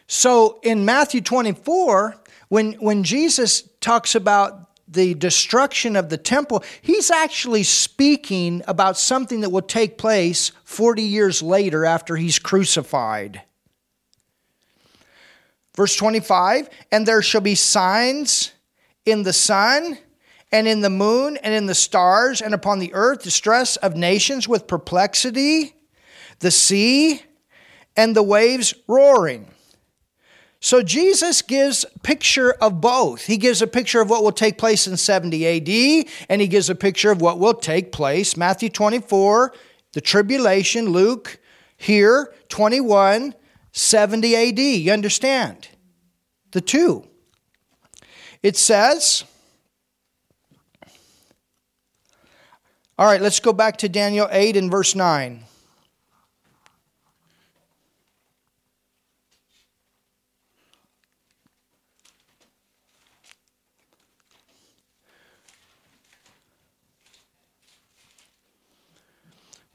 So 0.07 0.59
in 0.63 0.85
Matthew 0.85 1.21
24, 1.21 2.15
when, 2.49 2.73
when 2.73 3.03
Jesus 3.03 3.63
talks 3.79 4.15
about 4.15 4.66
the 4.87 5.13
destruction 5.15 5.95
of 5.95 6.09
the 6.09 6.17
temple, 6.17 6.63
he's 6.81 7.11
actually 7.11 7.63
speaking 7.63 8.63
about 8.67 8.97
something 8.97 9.41
that 9.41 9.49
will 9.49 9.61
take 9.61 9.97
place 9.97 10.51
40 10.63 11.01
years 11.01 11.41
later 11.41 11.85
after 11.85 12.15
he's 12.15 12.39
crucified. 12.39 13.41
Verse 15.75 15.95
25, 15.95 16.69
and 16.91 17.05
there 17.05 17.21
shall 17.21 17.41
be 17.41 17.55
signs 17.55 18.51
in 19.05 19.23
the 19.23 19.33
sun 19.33 19.97
and 20.51 20.67
in 20.67 20.81
the 20.81 20.89
moon 20.89 21.37
and 21.37 21.53
in 21.53 21.65
the 21.65 21.75
stars 21.75 22.41
and 22.41 22.53
upon 22.53 22.79
the 22.79 22.93
earth, 22.93 23.21
distress 23.21 23.75
of 23.77 23.95
nations 23.95 24.47
with 24.47 24.67
perplexity, 24.67 25.75
the 26.39 26.51
sea 26.51 27.21
and 27.95 28.15
the 28.15 28.23
waves 28.23 28.73
roaring. 28.87 29.47
So 30.59 30.81
Jesus 30.81 31.41
gives 31.41 31.85
picture 32.03 32.53
of 32.53 32.81
both. 32.81 33.25
He 33.25 33.37
gives 33.37 33.61
a 33.61 33.67
picture 33.67 34.01
of 34.01 34.09
what 34.09 34.23
will 34.23 34.31
take 34.31 34.57
place 34.57 34.87
in 34.87 34.97
70 34.97 35.45
AD 35.45 36.07
and 36.29 36.41
he 36.41 36.47
gives 36.47 36.69
a 36.69 36.75
picture 36.75 37.11
of 37.11 37.21
what 37.21 37.39
will 37.39 37.53
take 37.53 37.91
place 37.91 38.35
Matthew 38.35 38.69
24, 38.69 39.53
the 39.93 40.01
tribulation, 40.01 40.89
Luke 40.89 41.39
here 41.77 42.33
21, 42.49 43.35
70 43.71 44.35
AD. 44.35 44.59
You 44.59 44.91
understand? 44.91 45.67
The 46.51 46.61
two. 46.61 47.07
It 48.41 48.57
says 48.57 49.23
All 52.99 53.05
right, 53.05 53.21
let's 53.21 53.39
go 53.39 53.53
back 53.53 53.77
to 53.77 53.89
Daniel 53.89 54.27
8 54.31 54.57
and 54.57 54.71
verse 54.71 54.95
9. 54.95 55.43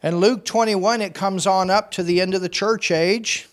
And 0.03 0.19
Luke 0.19 0.45
21, 0.45 1.01
it 1.01 1.15
comes 1.15 1.47
on 1.47 1.71
up 1.71 1.93
to 1.93 2.03
the 2.03 2.21
end 2.21 2.35
of 2.35 2.41
the 2.41 2.49
church 2.49 2.91
age 2.91 3.49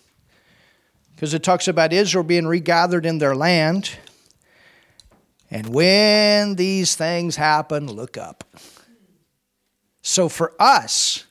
because 1.14 1.32
it 1.32 1.44
talks 1.44 1.68
about 1.68 1.92
Israel 1.92 2.24
being 2.24 2.46
regathered 2.46 3.06
in 3.06 3.18
their 3.18 3.36
land. 3.36 3.90
And 5.48 5.68
when 5.68 6.56
these 6.56 6.96
things 6.96 7.36
happen, 7.36 7.86
look 7.86 8.16
up. 8.16 8.42
So 10.02 10.28
for 10.28 10.54
us, 10.58 11.24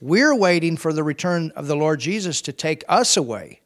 we're 0.00 0.34
waiting 0.34 0.76
for 0.76 0.92
the 0.92 1.02
return 1.02 1.52
of 1.56 1.66
the 1.66 1.76
Lord 1.76 1.98
Jesus 1.98 2.40
to 2.42 2.52
take 2.52 2.84
us 2.88 3.16
away. 3.16 3.62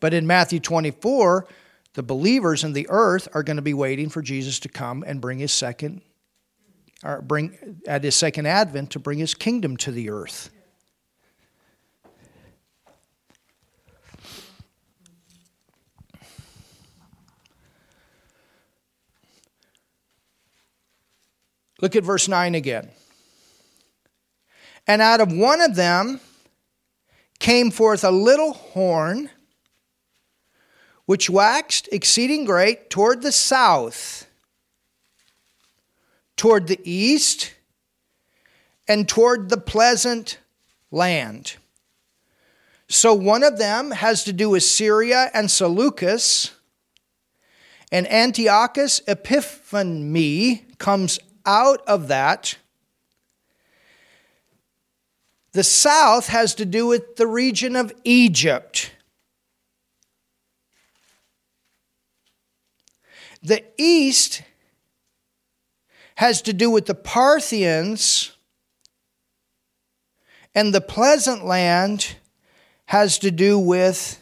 But 0.00 0.12
in 0.12 0.26
Matthew 0.26 0.60
24, 0.60 1.46
the 1.94 2.02
believers 2.02 2.62
in 2.62 2.74
the 2.74 2.86
earth 2.90 3.26
are 3.32 3.42
going 3.42 3.56
to 3.56 3.62
be 3.62 3.74
waiting 3.74 4.10
for 4.10 4.20
Jesus 4.20 4.60
to 4.60 4.68
come 4.68 5.02
and 5.06 5.20
bring 5.20 5.38
his 5.38 5.52
second 5.52 6.02
or 7.04 7.22
bring 7.22 7.80
at 7.86 8.04
his 8.04 8.14
second 8.14 8.46
advent 8.46 8.90
to 8.90 8.98
bring 8.98 9.18
his 9.18 9.34
kingdom 9.34 9.76
to 9.78 9.90
the 9.90 10.10
earth. 10.10 10.50
Look 21.80 21.96
at 21.96 22.04
verse 22.04 22.28
9 22.28 22.54
again. 22.54 22.90
And 24.86 25.00
out 25.00 25.20
of 25.20 25.32
one 25.32 25.60
of 25.60 25.76
them 25.76 26.20
came 27.38 27.70
forth 27.70 28.04
a 28.04 28.10
little 28.10 28.52
horn, 28.52 29.30
which 31.06 31.30
waxed 31.30 31.88
exceeding 31.90 32.44
great 32.44 32.90
toward 32.90 33.22
the 33.22 33.32
south, 33.32 34.26
toward 36.40 36.68
the 36.68 36.80
east, 36.84 37.52
and 38.88 39.06
toward 39.06 39.50
the 39.50 39.58
pleasant 39.58 40.38
land. 40.90 41.56
So 42.88 43.12
one 43.12 43.42
of 43.42 43.58
them 43.58 43.90
has 43.90 44.24
to 44.24 44.32
do 44.32 44.48
with 44.48 44.62
Syria 44.62 45.30
and 45.34 45.50
Seleucus, 45.50 46.52
and 47.92 48.10
Antiochus 48.10 49.02
Epiphanes 49.06 50.60
comes 50.78 51.18
out 51.44 51.82
of 51.86 52.08
that. 52.08 52.56
The 55.52 55.62
south 55.62 56.28
has 56.28 56.54
to 56.54 56.64
do 56.64 56.86
with 56.86 57.16
the 57.16 57.26
region 57.26 57.76
of 57.76 57.92
Egypt. 58.02 58.92
The 63.42 63.62
east 63.76 64.40
has 66.20 66.42
to 66.42 66.52
do 66.52 66.70
with 66.70 66.84
the 66.84 66.94
Parthians, 66.94 68.32
and 70.54 70.74
the 70.74 70.80
pleasant 70.82 71.46
land 71.46 72.14
has 72.84 73.18
to 73.18 73.30
do 73.30 73.58
with 73.58 74.20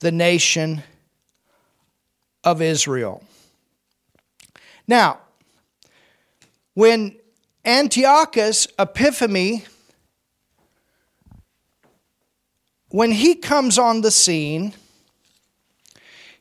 the 0.00 0.10
nation 0.10 0.82
of 2.42 2.60
Israel. 2.60 3.22
Now, 4.88 5.20
when 6.74 7.14
Antiochus 7.64 8.66
Epiphanes, 8.80 9.62
when 12.88 13.12
he 13.12 13.36
comes 13.36 13.78
on 13.78 14.00
the 14.00 14.10
scene, 14.10 14.74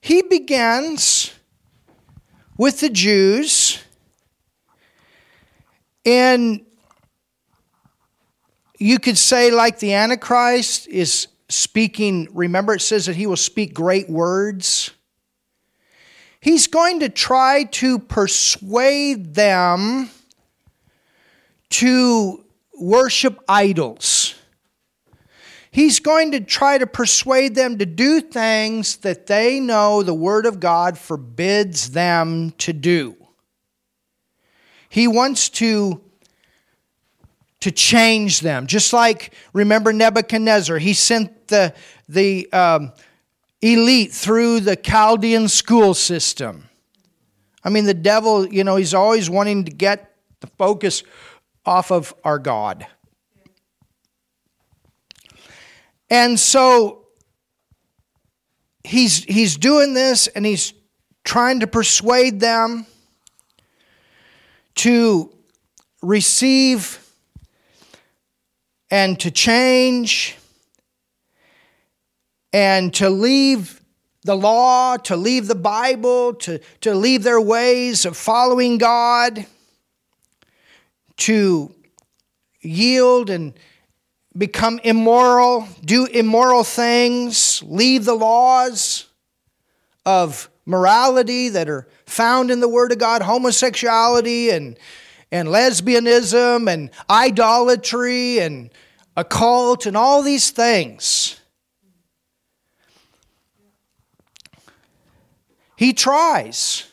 he 0.01 0.24
begins 0.24 1.37
with 2.58 2.80
the 2.80 2.90
Jews 2.90 3.84
and 6.06 6.66
you 8.80 9.00
could 9.00 9.18
say 9.18 9.52
like 9.52 9.80
the 9.80 9.94
antichrist 9.94 10.88
is 10.88 11.28
speaking 11.50 12.28
remember 12.34 12.74
it 12.74 12.82
says 12.82 13.06
that 13.06 13.16
he 13.16 13.26
will 13.26 13.36
speak 13.36 13.74
great 13.74 14.10
words 14.10 14.92
he's 16.42 16.68
going 16.68 17.00
to 17.00 17.10
try 17.10 17.64
to 17.66 18.00
persuade 18.00 19.34
them 19.34 20.10
to 21.70 22.44
worship 22.80 23.40
idols. 23.48 24.17
He's 25.77 26.00
going 26.00 26.31
to 26.31 26.39
try 26.39 26.79
to 26.79 26.88
persuade 26.88 27.53
them 27.53 27.77
to 27.77 27.86
do 27.86 28.19
things 28.19 28.96
that 28.98 29.27
they 29.27 29.60
know 29.60 30.01
the 30.01 30.12
Word 30.12 30.48
of 30.48 30.60
God 30.60 30.98
forbids 30.98 31.91
them 31.91 32.50
to 32.57 32.74
do. 32.74 33.15
He 34.89 35.07
wants 35.07 35.50
to, 35.50 36.01
to 37.60 37.69
change 37.69 38.39
them. 38.39 38.65
Just 38.65 38.91
like, 38.91 39.36
remember 39.53 39.93
Nebuchadnezzar, 39.93 40.79
he 40.79 40.96
sent 40.96 41.48
the, 41.50 41.75
the 42.10 42.51
um, 42.51 42.91
elite 43.62 44.12
through 44.12 44.62
the 44.62 44.75
Chaldean 44.75 45.48
school 45.48 45.93
system. 45.93 46.69
I 47.63 47.69
mean, 47.69 47.86
the 47.86 47.93
devil, 47.93 48.48
you 48.48 48.63
know, 48.63 48.77
he's 48.77 48.96
always 48.96 49.29
wanting 49.29 49.65
to 49.65 49.72
get 49.72 50.12
the 50.39 50.48
focus 50.48 51.03
off 51.67 51.91
of 51.91 52.15
our 52.24 52.39
God. 52.39 52.88
And 56.09 56.39
so 56.39 57.07
he's, 58.83 59.24
he's 59.24 59.57
doing 59.57 59.93
this 59.93 60.27
and 60.27 60.46
he's 60.46 60.74
trying 61.24 61.59
to 61.59 61.67
persuade 61.67 62.39
them 62.39 62.85
to 64.75 65.33
receive 66.01 67.03
and 68.89 69.20
to 69.20 69.31
change 69.31 70.37
and 72.53 72.93
to 72.93 73.09
leave 73.09 73.81
the 74.24 74.35
law, 74.35 74.98
to 74.98 75.15
leave 75.15 75.48
the 75.48 75.55
Bible, 75.55 76.33
to, 76.33 76.59
to 76.81 76.93
leave 76.93 77.24
their 77.24 77.41
ways 77.41 78.05
of 78.05 78.15
following 78.15 78.77
God, 78.77 79.46
to 81.17 81.74
yield 82.61 83.29
and 83.29 83.53
become 84.38 84.80
immoral, 84.84 85.68
do 85.84 86.06
immoral 86.06 86.64
things, 86.64 87.64
leave 87.64 88.06
the 88.06 88.14
laws 88.14 89.06
of 90.06 90.50
morality 90.66 91.50
that 91.50 91.70
are 91.70 91.88
found 92.06 92.52
in 92.52 92.60
the 92.60 92.68
Word 92.68 92.92
of 92.92 93.00
God, 93.00 93.22
homosexuality 93.22 94.50
and, 94.50 94.78
and 95.32 95.48
lesbianism 95.48 96.72
and 96.72 96.92
idolatry 97.10 98.40
and 98.40 98.70
occult 99.16 99.86
and 99.86 99.98
all 99.98 100.22
these 100.22 100.52
things. 100.52 101.40
He 105.76 105.94
tries. 105.94 106.86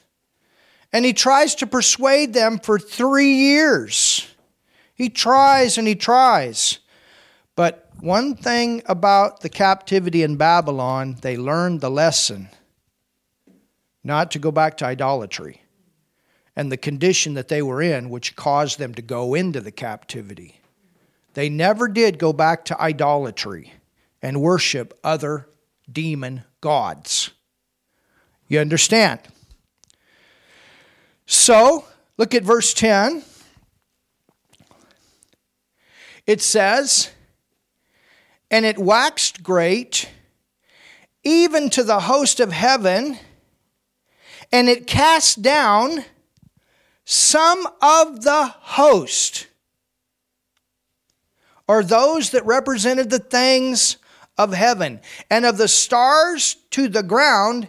And 0.93 1.05
he 1.05 1.13
tries 1.13 1.57
to 1.57 1.67
persuade 1.67 2.33
them 2.33 2.59
for 2.59 2.79
three 2.79 3.35
years. 3.35 4.29
He 4.95 5.09
tries 5.09 5.77
and 5.77 5.89
he 5.89 5.97
tries. 5.97 6.79
But 7.57 7.89
one 8.01 8.35
thing 8.35 8.83
about 8.87 9.41
the 9.41 9.49
captivity 9.49 10.23
in 10.23 10.37
Babylon, 10.37 11.17
they 11.21 11.37
learned 11.37 11.81
the 11.81 11.91
lesson 11.91 12.49
not 14.03 14.31
to 14.33 14.39
go 14.39 14.51
back 14.51 14.77
to 14.79 14.87
idolatry 14.87 15.63
and 16.57 16.71
the 16.71 16.77
condition 16.77 17.35
that 17.35 17.49
they 17.49 17.63
were 17.63 17.81
in, 17.83 18.11
which 18.11 18.37
caused 18.37 18.79
them 18.79 18.95
to 18.95 19.03
go 19.03 19.35
into 19.35 19.61
the 19.61 19.73
captivity. 19.73 20.61
They 21.35 21.49
never 21.49 21.89
did 21.89 22.19
go 22.19 22.33
back 22.33 22.65
to 22.67 22.81
idolatry 22.81 23.73
and 24.23 24.41
worship 24.41 24.99
other 25.03 25.49
demon 25.91 26.45
gods. 26.61 27.31
You 28.49 28.61
understand? 28.61 29.21
So, 31.27 31.87
look 32.19 32.35
at 32.35 32.43
verse 32.43 32.75
10. 32.75 33.25
It 36.27 36.41
says, 36.41 37.11
And 38.55 38.65
it 38.65 38.79
waxed 38.79 39.43
great, 39.43 40.09
even 41.25 41.71
to 41.71 41.83
the 41.83 41.99
host 41.99 42.39
of 42.39 42.53
heaven, 42.53 43.19
and 44.53 44.69
it 44.69 44.87
cast 44.87 45.43
down 45.43 46.05
some 47.05 47.67
of 47.83 48.23
the 48.23 48.55
host, 48.61 49.49
or 51.67 51.83
those 51.83 52.31
that 52.31 52.47
represented 52.47 53.11
the 53.11 53.19
things 53.19 53.97
of 54.39 54.55
heaven, 54.55 55.01
and 55.29 55.45
of 55.45 55.59
the 55.59 55.67
stars 55.67 56.55
to 56.71 56.87
the 56.87 57.03
ground, 57.03 57.67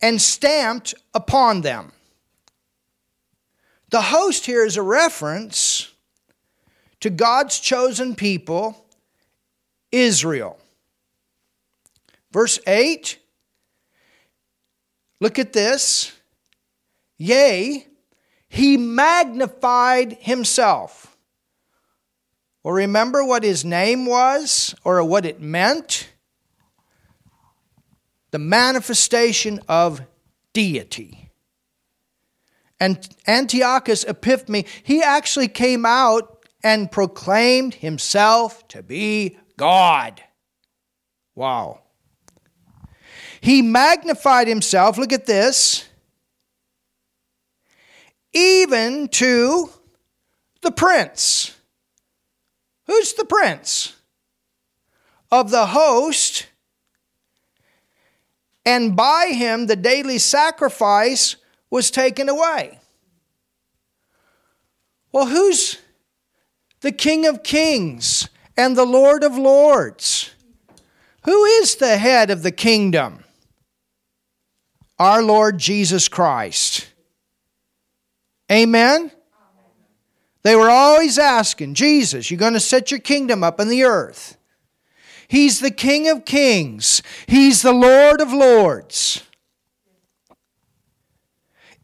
and 0.00 0.22
stamped 0.22 0.94
upon 1.12 1.62
them. 1.62 1.90
The 3.90 4.02
host 4.02 4.46
here 4.46 4.64
is 4.64 4.76
a 4.76 4.82
reference 4.82 5.90
to 7.00 7.10
God's 7.10 7.58
chosen 7.58 8.14
people, 8.14 8.81
Israel. 9.92 10.58
Verse 12.32 12.58
8, 12.66 13.18
look 15.20 15.38
at 15.38 15.52
this. 15.52 16.12
Yea, 17.18 17.86
he 18.48 18.76
magnified 18.76 20.14
himself. 20.14 21.16
Well, 22.64 22.74
remember 22.74 23.24
what 23.24 23.44
his 23.44 23.64
name 23.64 24.06
was 24.06 24.74
or 24.82 25.04
what 25.04 25.26
it 25.26 25.40
meant? 25.40 26.08
the 28.32 28.38
manifestation 28.38 29.60
of 29.68 30.02
deity. 30.52 31.30
And 32.80 33.08
Antiochus 33.28 34.04
Epiphanes, 34.04 34.68
he 34.82 35.02
actually 35.02 35.48
came 35.48 35.86
out 35.86 36.44
and 36.64 36.90
proclaimed 36.90 37.74
himself 37.74 38.66
to 38.68 38.82
be 38.82 39.38
God. 39.62 40.20
Wow. 41.36 41.82
He 43.40 43.62
magnified 43.62 44.48
himself, 44.48 44.98
look 44.98 45.12
at 45.12 45.26
this, 45.26 45.88
even 48.32 49.06
to 49.06 49.70
the 50.62 50.72
prince. 50.72 51.56
Who's 52.88 53.12
the 53.12 53.24
prince? 53.24 53.94
Of 55.30 55.52
the 55.52 55.66
host 55.66 56.48
and 58.66 58.96
by 58.96 59.28
him 59.28 59.68
the 59.68 59.76
daily 59.76 60.18
sacrifice 60.18 61.36
was 61.70 61.92
taken 61.92 62.28
away. 62.28 62.80
Well, 65.12 65.26
who's 65.26 65.78
the 66.80 66.90
King 66.90 67.26
of 67.26 67.44
Kings 67.44 68.28
and 68.56 68.76
the 68.76 68.84
Lord 68.84 69.24
of 69.24 69.36
Lords? 69.36 70.34
Who 71.24 71.44
is 71.44 71.76
the 71.76 71.98
head 71.98 72.30
of 72.30 72.42
the 72.42 72.50
kingdom? 72.50 73.24
Our 74.98 75.22
Lord 75.22 75.58
Jesus 75.58 76.08
Christ. 76.08 76.88
Amen? 78.50 79.10
They 80.42 80.56
were 80.56 80.70
always 80.70 81.18
asking, 81.18 81.74
Jesus, 81.74 82.30
you're 82.30 82.38
going 82.38 82.52
to 82.54 82.60
set 82.60 82.90
your 82.90 83.00
kingdom 83.00 83.44
up 83.44 83.60
in 83.60 83.68
the 83.68 83.84
earth. 83.84 84.36
He's 85.28 85.60
the 85.60 85.70
King 85.70 86.08
of 86.08 86.24
kings, 86.24 87.02
He's 87.26 87.62
the 87.62 87.72
Lord 87.72 88.20
of 88.20 88.32
lords. 88.32 89.22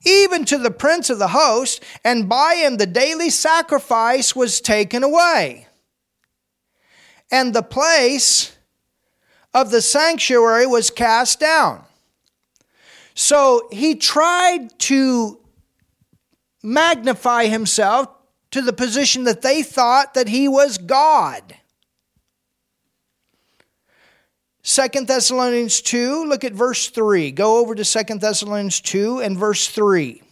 Even 0.05 0.45
to 0.45 0.59
the 0.59 0.71
prince 0.71 1.11
of 1.11 1.19
the 1.19 1.29
host, 1.29 1.83
and 2.05 2.29
by 2.29 2.57
him 2.57 2.77
the 2.77 2.87
daily 2.87 3.31
sacrifice 3.31 4.35
was 4.35 4.61
taken 4.61 5.03
away. 5.03 5.68
And 7.31 7.55
the 7.55 7.63
place 7.63 8.57
of 9.55 9.71
the 9.71 9.83
sanctuary 9.83 10.67
was 10.67 10.91
cast 10.91 11.41
down. 11.41 11.85
So 13.15 13.69
he 13.73 13.95
tried 13.95 14.79
to 14.81 15.41
magnify 16.63 17.47
himself 17.47 18.09
to 18.51 18.63
the 18.63 18.73
position 18.73 19.25
that 19.25 19.43
they 19.43 19.63
thought 19.63 20.15
that 20.15 20.29
he 20.29 20.49
was 20.49 20.79
God. 20.79 21.57
Second 24.63 25.09
Thessalonians 25.09 25.81
2, 25.81 26.25
look 26.25 26.45
at 26.45 26.53
verse 26.53 26.89
3. 26.89 27.31
Go 27.33 27.59
over 27.59 27.75
to 27.75 27.85
Second 27.85 28.21
Thessalonians 28.21 28.81
2 28.81 29.21
and 29.21 29.37
verse 29.37 29.67
3. 29.69 30.23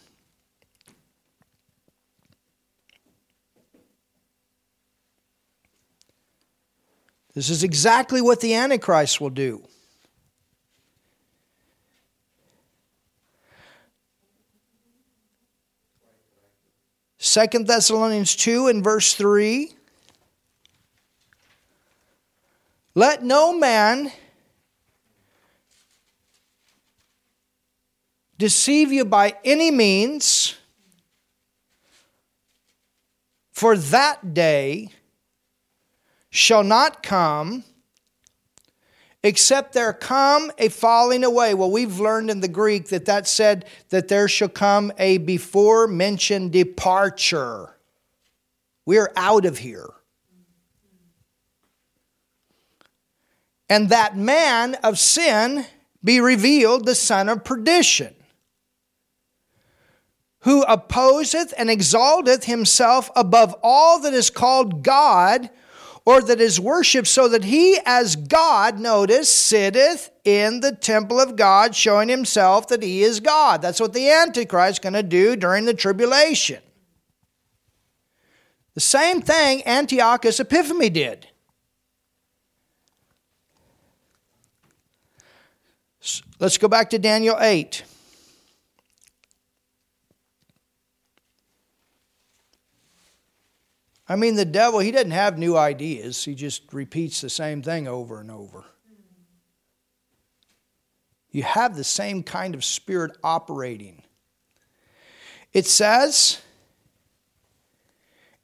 This 7.37 7.51
is 7.51 7.63
exactly 7.63 8.23
what 8.23 8.41
the 8.41 8.55
Antichrist 8.55 9.21
will 9.21 9.29
do. 9.29 9.63
Second 17.19 17.67
Thessalonians 17.67 18.35
2 18.37 18.69
and 18.69 18.83
verse 18.83 19.13
3. 19.13 19.71
Let 22.95 23.23
no 23.23 23.53
man 23.53 24.11
deceive 28.39 28.91
you 28.91 29.05
by 29.05 29.37
any 29.45 29.71
means, 29.71 30.57
for 33.53 33.77
that 33.77 34.33
day 34.33 34.89
shall 36.37 36.63
not 36.63 37.03
come 37.03 37.65
except 39.23 39.73
there 39.73 39.93
come 39.93 40.53
a 40.59 40.69
falling 40.69 41.25
away. 41.25 41.55
Well, 41.55 41.71
we've 41.71 41.99
learned 41.99 42.31
in 42.31 42.41
the 42.41 42.49
Greek 42.49 42.89
that 42.89 43.07
that 43.07 43.27
said 43.27 43.65
that 43.89 44.09
there 44.09 44.29
shall 44.29 44.49
come 44.49 44.93
a 44.99 45.19
before 45.19 45.89
mentioned 45.89 46.53
departure. 46.53 47.77
We're 48.85 49.13
out 49.17 49.45
of 49.47 49.59
here. 49.59 49.89
And 53.69 53.89
that 53.89 54.17
man 54.17 54.77
of 54.85 54.97
sin 54.99 55.67
be 56.05 56.21
revealed, 56.21 56.87
the 56.87 56.95
son 56.95 57.29
of 57.29 57.43
perdition, 57.43 58.15
who 60.41 60.63
opposeth 60.63 61.53
and 61.59 61.69
exalteth 61.69 62.45
himself 62.45 63.11
above 63.17 63.57
all 63.61 63.99
that 64.01 64.15
is 64.15 64.31
called 64.31 64.85
God 64.85 65.51
or 66.07 66.23
that 66.23 66.41
is 66.41 66.61
worshipped, 66.61 67.09
so 67.09 67.29
that 67.29 67.45
he, 67.45 67.79
as 67.85 68.15
God, 68.15 68.79
notice, 68.79 69.29
sitteth 69.29 70.11
in 70.25 70.61
the 70.61 70.71
temple 70.71 71.21
of 71.21 71.35
God, 71.35 71.75
showing 71.75 72.09
himself 72.09 72.69
that 72.69 72.83
he 72.83 73.03
is 73.03 73.19
God. 73.19 73.61
That's 73.61 73.81
what 73.81 73.93
the 73.93 74.09
Antichrist 74.09 74.75
is 74.75 74.79
going 74.79 74.93
to 74.93 75.03
do 75.03 75.35
during 75.35 75.65
the 75.65 75.75
tribulation. 75.75 76.63
The 78.75 78.81
same 78.81 79.21
thing 79.21 79.67
Antiochus 79.67 80.39
Epiphanes 80.39 80.91
did. 80.91 81.27
Let's 86.39 86.57
go 86.59 86.69
back 86.69 86.91
to 86.91 86.99
Daniel 87.01 87.37
8. 87.41 87.83
I 94.09 94.17
mean, 94.17 94.37
the 94.37 94.45
devil, 94.45 94.79
he 94.79 94.93
doesn't 94.93 95.11
have 95.11 95.37
new 95.37 95.57
ideas, 95.57 96.25
he 96.25 96.35
just 96.35 96.73
repeats 96.73 97.21
the 97.21 97.31
same 97.31 97.63
thing 97.63 97.89
over 97.89 98.21
and 98.21 98.31
over. 98.31 98.65
You 101.31 101.43
have 101.43 101.77
the 101.77 101.85
same 101.85 102.23
kind 102.23 102.55
of 102.55 102.65
spirit 102.65 103.17
operating. 103.23 104.03
It 105.53 105.67
says 105.67 106.41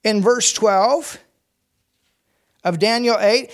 in 0.03 0.21
verse 0.21 0.53
12 0.53 1.19
of 2.65 2.79
Daniel 2.79 3.17
8, 3.19 3.51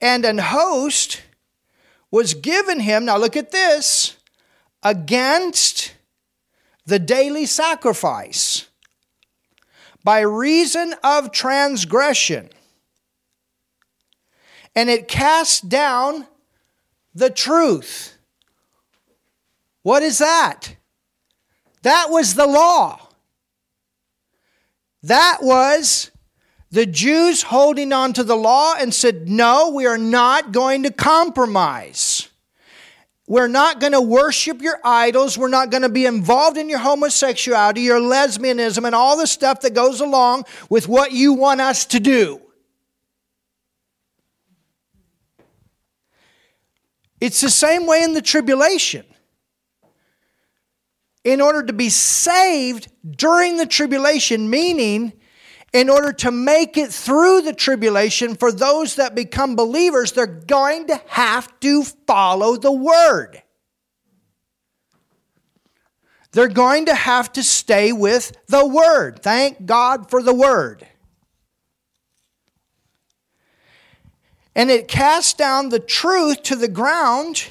and 0.00 0.24
an 0.24 0.38
host 0.38 1.22
was 2.10 2.34
given 2.34 2.80
him, 2.80 3.04
now 3.04 3.16
look 3.16 3.36
at 3.36 3.52
this, 3.52 4.16
against 4.82 5.94
the 6.84 6.98
daily 6.98 7.46
sacrifice 7.46 8.66
by 10.04 10.20
reason 10.20 10.94
of 11.02 11.32
transgression. 11.32 12.50
And 14.74 14.88
it 14.88 15.08
cast 15.08 15.68
down 15.68 16.26
the 17.14 17.30
truth. 17.30 18.16
What 19.82 20.02
is 20.02 20.18
that? 20.18 20.76
That 21.82 22.08
was 22.10 22.34
the 22.34 22.46
law. 22.46 23.08
That 25.02 25.38
was 25.42 26.10
the 26.70 26.86
Jews 26.86 27.42
holding 27.42 27.92
on 27.92 28.12
to 28.14 28.24
the 28.24 28.36
law 28.36 28.74
and 28.78 28.94
said, 28.94 29.28
No, 29.28 29.70
we 29.70 29.84
are 29.84 29.98
not 29.98 30.52
going 30.52 30.84
to 30.84 30.90
compromise. 30.90 32.28
We're 33.28 33.48
not 33.48 33.80
going 33.80 33.92
to 33.92 34.00
worship 34.00 34.60
your 34.60 34.80
idols. 34.84 35.38
We're 35.38 35.48
not 35.48 35.70
going 35.70 35.82
to 35.82 35.88
be 35.88 36.06
involved 36.06 36.58
in 36.58 36.68
your 36.68 36.80
homosexuality, 36.80 37.82
your 37.82 38.00
lesbianism, 38.00 38.84
and 38.84 38.94
all 38.94 39.16
the 39.16 39.26
stuff 39.26 39.60
that 39.60 39.74
goes 39.74 40.00
along 40.00 40.44
with 40.68 40.88
what 40.88 41.12
you 41.12 41.32
want 41.32 41.60
us 41.60 41.84
to 41.86 42.00
do. 42.00 42.40
It's 47.20 47.40
the 47.40 47.50
same 47.50 47.86
way 47.86 48.02
in 48.02 48.14
the 48.14 48.22
tribulation. 48.22 49.06
In 51.22 51.40
order 51.40 51.62
to 51.62 51.72
be 51.72 51.88
saved 51.88 52.88
during 53.08 53.56
the 53.56 53.66
tribulation, 53.66 54.50
meaning 54.50 55.12
in 55.72 55.88
order 55.88 56.12
to 56.12 56.30
make 56.30 56.76
it 56.76 56.92
through 56.92 57.42
the 57.42 57.54
tribulation, 57.54 58.34
for 58.34 58.52
those 58.52 58.96
that 58.96 59.14
become 59.14 59.56
believers, 59.56 60.12
they're 60.12 60.26
going 60.26 60.86
to 60.88 61.00
have 61.06 61.58
to 61.60 61.82
follow 61.82 62.56
the 62.56 62.72
word. 62.72 63.42
They're 66.32 66.48
going 66.48 66.86
to 66.86 66.94
have 66.94 67.32
to 67.34 67.42
stay 67.42 67.92
with 67.92 68.32
the 68.48 68.66
word. 68.66 69.22
Thank 69.22 69.66
God 69.66 70.10
for 70.10 70.22
the 70.22 70.34
word. 70.34 70.86
And 74.54 74.70
it 74.70 74.88
cast 74.88 75.38
down 75.38 75.70
the 75.70 75.78
truth 75.78 76.42
to 76.44 76.56
the 76.56 76.68
ground, 76.68 77.46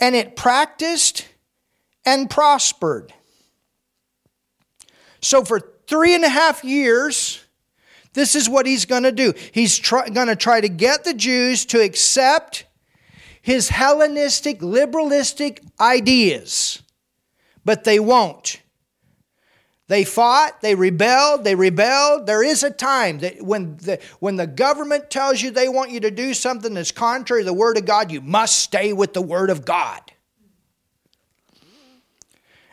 and 0.00 0.14
it 0.14 0.36
practiced 0.36 1.26
and 2.06 2.30
prospered. 2.30 3.12
So 5.26 5.44
for 5.44 5.58
three 5.88 6.14
and 6.14 6.22
a 6.22 6.28
half 6.28 6.62
years, 6.62 7.44
this 8.12 8.36
is 8.36 8.48
what 8.48 8.64
he's 8.64 8.84
going 8.84 9.02
to 9.02 9.10
do. 9.10 9.34
He's 9.50 9.76
try, 9.76 10.08
going 10.08 10.28
to 10.28 10.36
try 10.36 10.60
to 10.60 10.68
get 10.68 11.02
the 11.02 11.14
Jews 11.14 11.64
to 11.66 11.80
accept 11.80 12.64
his 13.42 13.68
Hellenistic, 13.68 14.60
liberalistic 14.60 15.66
ideas, 15.80 16.80
but 17.64 17.82
they 17.82 17.98
won't. 17.98 18.62
They 19.88 20.04
fought, 20.04 20.60
they 20.60 20.76
rebelled, 20.76 21.42
they 21.42 21.56
rebelled. 21.56 22.26
There 22.26 22.44
is 22.44 22.62
a 22.62 22.70
time 22.70 23.18
that 23.18 23.42
when 23.42 23.78
the, 23.78 23.98
when 24.20 24.36
the 24.36 24.46
government 24.46 25.10
tells 25.10 25.42
you 25.42 25.50
they 25.50 25.68
want 25.68 25.90
you 25.90 25.98
to 26.00 26.10
do 26.12 26.34
something 26.34 26.74
that's 26.74 26.92
contrary 26.92 27.42
to 27.42 27.46
the 27.46 27.52
Word 27.52 27.78
of 27.78 27.84
God, 27.84 28.12
you 28.12 28.20
must 28.20 28.60
stay 28.60 28.92
with 28.92 29.12
the 29.12 29.22
Word 29.22 29.50
of 29.50 29.64
God. 29.64 30.00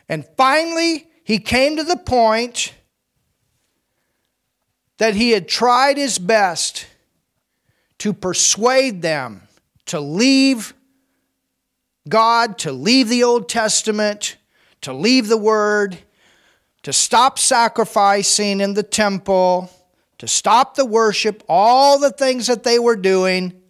And 0.08 0.24
finally, 0.36 1.08
he 1.24 1.38
came 1.38 1.76
to 1.76 1.82
the 1.82 1.96
point 1.96 2.74
that 4.98 5.14
he 5.14 5.30
had 5.30 5.48
tried 5.48 5.96
his 5.96 6.18
best 6.18 6.86
to 7.98 8.12
persuade 8.12 9.02
them 9.02 9.42
to 9.86 10.00
leave 10.00 10.74
God, 12.08 12.58
to 12.58 12.72
leave 12.72 13.08
the 13.08 13.24
Old 13.24 13.48
Testament, 13.48 14.36
to 14.82 14.92
leave 14.92 15.28
the 15.28 15.38
Word, 15.38 15.98
to 16.82 16.92
stop 16.92 17.38
sacrificing 17.38 18.60
in 18.60 18.74
the 18.74 18.82
temple, 18.82 19.70
to 20.18 20.28
stop 20.28 20.74
the 20.74 20.84
worship, 20.84 21.42
all 21.48 21.98
the 21.98 22.10
things 22.10 22.46
that 22.46 22.62
they 22.62 22.78
were 22.78 22.96
doing. 22.96 23.60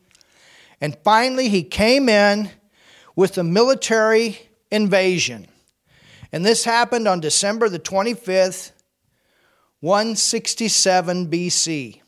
And 0.81 0.97
finally, 1.05 1.49
he 1.49 1.63
came 1.63 2.09
in 2.09 2.51
with 3.15 3.39
a 3.39 3.45
military 3.45 4.39
invasion. 4.71 5.47
And 6.35 6.45
this 6.45 6.65
happened 6.65 7.07
on 7.07 7.21
December 7.21 7.69
the 7.69 7.79
25th, 7.79 8.73
167 9.79 11.31
BC. 11.31 12.01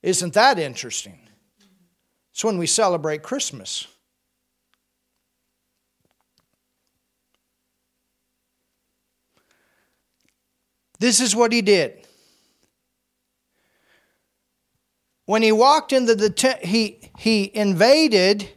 Isn't 0.00 0.34
that 0.34 0.60
interesting? 0.60 1.18
It's 2.30 2.44
when 2.44 2.56
we 2.56 2.68
celebrate 2.68 3.24
Christmas. 3.24 3.88
This 11.00 11.18
is 11.18 11.34
what 11.34 11.52
he 11.52 11.62
did. 11.62 12.06
When 15.26 15.42
he 15.42 15.50
walked 15.50 15.92
into 15.92 16.14
the 16.14 16.30
te- 16.30 16.64
he 16.64 17.10
he 17.18 17.50
invaded 17.52 18.48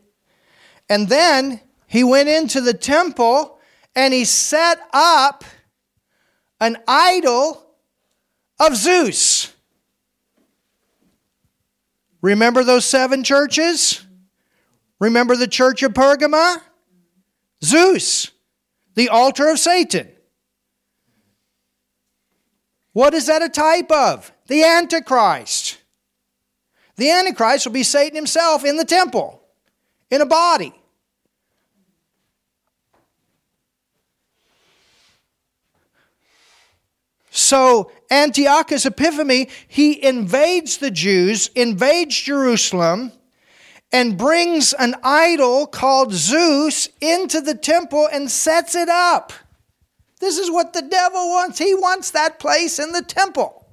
and 0.88 1.10
then 1.10 1.60
he 1.91 2.06
went 2.06 2.30
into 2.30 2.62
the 2.62 2.73
temple 2.73 3.60
and 3.97 4.13
he 4.13 4.23
set 4.23 4.80
up 4.93 5.43
an 6.62 6.77
idol 6.88 7.65
of 8.62 8.77
Zeus. 8.77 9.54
Remember 12.21 12.63
those 12.63 12.86
seven 12.86 13.25
churches? 13.25 14.06
Remember 15.01 15.36
the 15.36 15.49
church 15.49 15.84
of 15.84 15.93
Pergama? 15.93 16.62
Zeus, 17.62 18.32
the 18.95 19.10
altar 19.10 19.49
of 19.49 19.60
Satan. 19.60 20.08
What 22.93 23.13
is 23.13 23.25
that 23.25 23.41
a 23.41 23.49
type 23.49 23.91
of? 23.91 24.32
The 24.47 24.63
Antichrist. 24.63 25.77
The 26.95 27.12
Antichrist 27.12 27.65
will 27.65 27.73
be 27.73 27.84
Satan 27.84 28.15
himself 28.15 28.63
in 28.63 28.77
the 28.77 28.86
temple, 28.86 29.41
in 30.10 30.21
a 30.21 30.25
body. 30.25 30.73
So 37.33 37.89
Antiochus 38.11 38.85
Epiphanes, 38.85 39.49
he 39.65 40.03
invades 40.03 40.77
the 40.77 40.91
Jews, 40.91 41.47
invades 41.55 42.19
Jerusalem, 42.19 43.13
and 43.89 44.17
brings 44.17 44.73
an 44.73 44.95
idol 45.01 45.65
called 45.65 46.11
Zeus 46.11 46.89
into 46.99 47.39
the 47.39 47.55
temple 47.55 48.07
and 48.11 48.29
sets 48.29 48.75
it 48.75 48.89
up. 48.89 49.31
This 50.19 50.37
is 50.37 50.51
what 50.51 50.73
the 50.73 50.81
devil 50.81 51.29
wants. 51.29 51.57
He 51.57 51.73
wants 51.73 52.11
that 52.11 52.37
place 52.37 52.79
in 52.79 52.91
the 52.91 53.01
temple. 53.01 53.65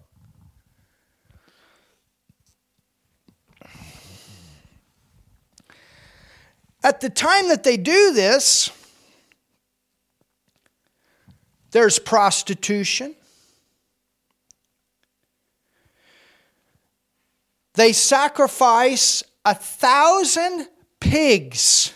At 6.84 7.00
the 7.00 7.10
time 7.10 7.48
that 7.48 7.64
they 7.64 7.76
do 7.76 8.12
this, 8.12 8.70
there's 11.72 11.98
prostitution. 11.98 13.16
They 17.78 17.92
sacrifice 17.92 19.22
a 19.44 19.54
thousand 19.54 20.66
pigs. 20.98 21.94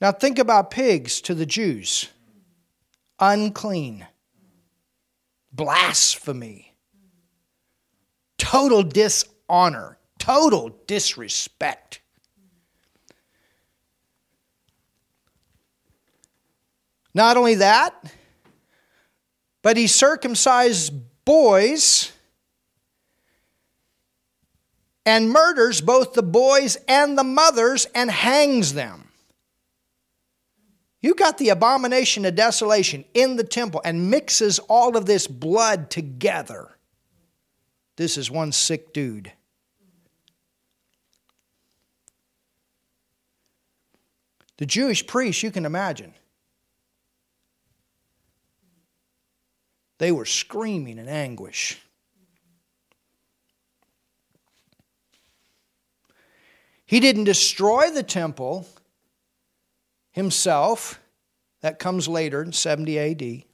Now, 0.00 0.12
think 0.12 0.38
about 0.38 0.70
pigs 0.70 1.20
to 1.22 1.34
the 1.34 1.44
Jews 1.44 2.08
unclean, 3.18 4.06
blasphemy, 5.52 6.76
total 8.38 8.84
dishonor, 8.84 9.98
total 10.20 10.68
disrespect. 10.86 12.00
Not 17.12 17.36
only 17.36 17.56
that, 17.56 18.14
but 19.62 19.76
he 19.76 19.88
circumcised 19.88 20.92
boys 21.24 22.12
and 25.10 25.28
murders 25.28 25.80
both 25.80 26.12
the 26.12 26.22
boys 26.22 26.76
and 26.86 27.18
the 27.18 27.24
mothers 27.24 27.84
and 27.96 28.08
hangs 28.08 28.74
them. 28.74 29.08
You 31.00 31.16
got 31.16 31.36
the 31.36 31.48
abomination 31.48 32.24
of 32.24 32.36
desolation 32.36 33.04
in 33.12 33.34
the 33.34 33.42
temple 33.42 33.82
and 33.84 34.08
mixes 34.08 34.60
all 34.60 34.96
of 34.96 35.06
this 35.06 35.26
blood 35.26 35.90
together. 35.90 36.76
This 37.96 38.16
is 38.16 38.30
one 38.30 38.52
sick 38.52 38.92
dude. 38.92 39.32
The 44.58 44.66
Jewish 44.66 45.04
priests, 45.04 45.42
you 45.42 45.50
can 45.50 45.66
imagine, 45.66 46.14
they 49.98 50.12
were 50.12 50.24
screaming 50.24 50.98
in 50.98 51.08
anguish. 51.08 51.80
He 56.90 56.98
didn't 56.98 57.22
destroy 57.22 57.92
the 57.92 58.02
temple 58.02 58.66
himself. 60.10 60.98
That 61.60 61.78
comes 61.78 62.08
later 62.08 62.42
in 62.42 62.52
70 62.52 62.98
AD. 62.98 63.44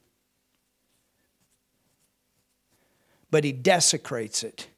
But 3.29 3.43
he 3.43 3.51
desecrates 3.51 4.41
it. 4.41 4.69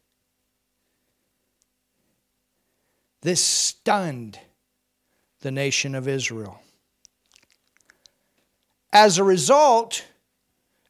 This 3.22 3.42
stunned 3.42 4.38
the 5.40 5.52
nation 5.52 5.96
of 5.96 6.10
Israel. 6.10 6.60
As 8.92 9.18
a 9.18 9.24
result, 9.24 10.04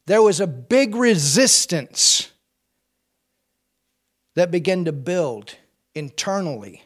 there 0.06 0.22
was 0.22 0.40
a 0.40 0.46
big 0.48 0.96
resistance 0.96 2.32
that 4.34 4.50
began 4.50 4.86
to 4.86 4.92
build 4.92 5.54
internally 5.94 6.82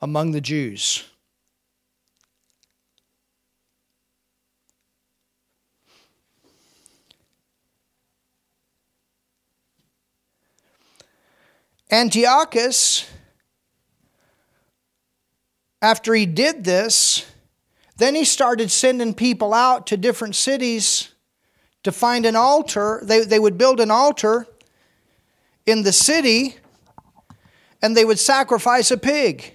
among 0.00 0.32
the 0.32 0.40
Jews. 0.40 1.04
Antiochus, 11.92 13.10
after 15.82 16.14
he 16.14 16.24
did 16.24 16.62
this, 16.62 17.26
then 17.96 18.14
he 18.14 18.24
started 18.24 18.70
sending 18.70 19.12
people 19.12 19.52
out 19.52 19.86
to 19.88 19.96
different 19.96 20.36
cities 20.36 21.12
to 21.82 21.90
find 21.90 22.26
an 22.26 22.36
altar. 22.36 23.00
They, 23.02 23.24
they 23.24 23.38
would 23.38 23.58
build 23.58 23.80
an 23.80 23.90
altar 23.90 24.46
in 25.66 25.82
the 25.82 25.92
city 25.92 26.56
and 27.82 27.96
they 27.96 28.04
would 28.04 28.18
sacrifice 28.18 28.90
a 28.90 28.96
pig. 28.96 29.54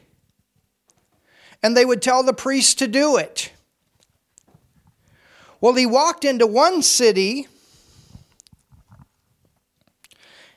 And 1.64 1.76
they 1.76 1.86
would 1.86 2.02
tell 2.02 2.24
the 2.24 2.34
priest 2.34 2.80
to 2.80 2.88
do 2.88 3.18
it. 3.18 3.52
Well, 5.62 5.74
he 5.74 5.86
walked 5.86 6.26
into 6.26 6.46
one 6.46 6.82
city 6.82 7.48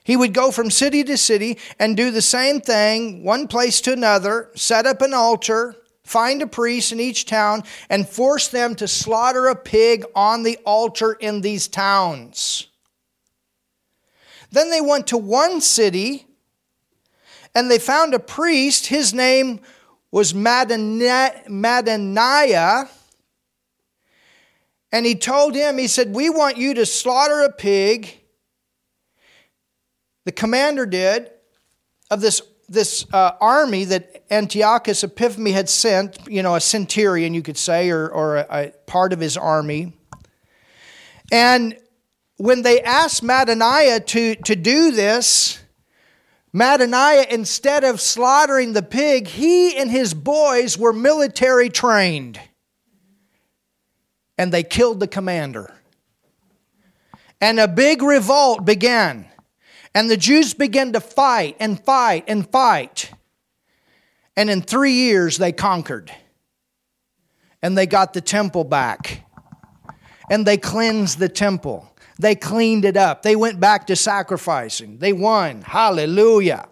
He 0.08 0.16
would 0.16 0.32
go 0.32 0.50
from 0.50 0.70
city 0.70 1.04
to 1.04 1.18
city 1.18 1.58
and 1.78 1.94
do 1.94 2.11
the 2.11 2.22
same 2.22 2.62
thing, 2.62 3.22
one 3.22 3.46
place 3.46 3.82
to 3.82 3.92
another, 3.92 4.50
set 4.54 4.87
up 4.87 5.02
an 5.02 5.12
altar, 5.12 5.76
find 6.02 6.40
a 6.40 6.46
priest 6.46 6.92
in 6.92 6.98
each 6.98 7.26
town, 7.26 7.62
and 7.90 8.08
force 8.08 8.48
them 8.48 8.74
to 8.76 8.88
slaughter 8.88 9.48
a 9.48 9.54
pig 9.54 10.06
on 10.14 10.44
the 10.44 10.56
altar 10.64 11.12
in 11.12 11.42
these 11.42 11.68
towns. 11.68 12.68
Then 14.50 14.70
they 14.70 14.80
went 14.80 15.08
to 15.08 15.18
one 15.18 15.61
city 15.61 16.26
and 17.54 17.70
they 17.70 17.78
found 17.78 18.14
a 18.14 18.18
priest. 18.18 18.87
His 18.87 19.12
name 19.12 19.61
was 20.11 20.33
Mattaniah. 20.33 21.49
And 24.90 25.05
he 25.05 25.14
told 25.14 25.55
him, 25.55 25.77
he 25.79 25.87
said, 25.87 26.14
We 26.14 26.31
want 26.31 26.57
you 26.57 26.75
to 26.75 26.87
slaughter 26.87 27.42
a 27.42 27.53
pig 27.53 28.18
the 30.29 30.33
commander 30.33 30.85
did 30.85 31.31
of 32.11 32.21
this, 32.21 32.42
this 32.68 33.07
uh, 33.14 33.33
army 33.40 33.85
that 33.85 34.25
Antiochus 34.31 35.03
Epiphanes 35.03 35.55
had 35.55 35.71
sent, 35.71 36.18
you 36.29 36.42
know, 36.42 36.55
a 36.55 36.61
centurion, 36.61 37.33
you 37.33 37.40
could 37.40 37.57
say, 37.57 37.88
or, 37.88 38.09
or 38.09 38.37
a, 38.37 38.47
a 38.51 38.71
part 38.87 39.14
of 39.14 39.21
his 39.21 39.38
army. 39.38 39.94
And 41.33 41.79
when 42.37 42.61
they 42.61 42.83
asked 42.83 43.23
Mattaniah 43.23 44.05
to, 44.05 44.35
to 44.35 44.55
do 44.55 44.90
this, 44.90 45.61
Mattaniah, 46.54 47.28
instead 47.28 47.84
of 47.84 48.00
slaughtering 48.00 48.72
the 48.72 48.82
pig, 48.82 49.28
he 49.28 49.76
and 49.76 49.90
his 49.90 50.14
boys 50.14 50.78
were 50.78 50.92
military 50.92 51.68
trained. 51.68 52.40
and 54.38 54.52
they 54.52 54.62
killed 54.62 55.00
the 55.00 55.08
commander. 55.08 55.74
And 57.40 57.58
a 57.58 57.68
big 57.68 58.02
revolt 58.02 58.64
began. 58.64 59.26
And 59.94 60.08
the 60.08 60.16
Jews 60.16 60.54
began 60.54 60.92
to 60.92 61.00
fight 61.00 61.56
and 61.58 61.82
fight 61.84 62.24
and 62.28 62.48
fight. 62.48 63.11
And 64.37 64.48
in 64.48 64.62
three 64.62 64.92
years, 64.92 65.38
they 65.38 65.50
conquered. 65.50 66.12
And 67.61 67.76
they 67.76 67.87
got 67.87 68.12
the 68.12 68.20
temple 68.20 68.62
back. 68.62 69.24
And 70.30 70.46
they 70.46 70.56
cleansed 70.56 71.18
the 71.18 71.28
temple. 71.28 71.92
They 72.18 72.35
cleaned 72.35 72.85
it 72.85 72.96
up. 72.96 73.22
They 73.22 73.37
went 73.37 73.61
back 73.61 73.87
to 73.87 73.96
sacrificing. 73.96 74.98
They 74.98 75.12
won. 75.12 75.62
Hallelujah. 75.62 76.68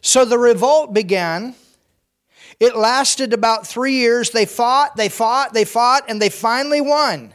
So 0.00 0.24
the 0.24 0.38
revolt 0.38 0.92
began. 0.92 1.54
It 2.58 2.76
lasted 2.76 3.32
about 3.32 3.66
three 3.66 3.94
years. 3.94 4.30
They 4.30 4.44
fought, 4.44 4.96
they 4.96 5.08
fought, 5.08 5.54
they 5.54 5.64
fought, 5.64 6.04
and 6.08 6.20
they 6.20 6.28
finally 6.28 6.80
won. 6.80 7.34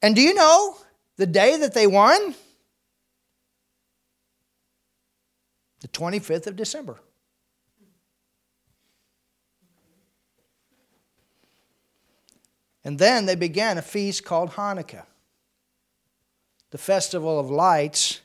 And 0.00 0.14
do 0.14 0.22
you 0.22 0.32
know 0.32 0.76
the 1.16 1.26
day 1.26 1.58
that 1.58 1.74
they 1.74 1.86
won? 1.86 2.34
The 5.80 5.88
25th 5.88 6.46
of 6.46 6.56
December. 6.56 7.00
And 12.84 12.98
then 12.98 13.26
they 13.26 13.34
began 13.34 13.78
a 13.78 13.82
feast 13.82 14.24
called 14.24 14.52
Hanukkah, 14.52 15.04
the 16.70 16.78
festival 16.78 17.38
of 17.38 17.50
lights, 17.50 18.20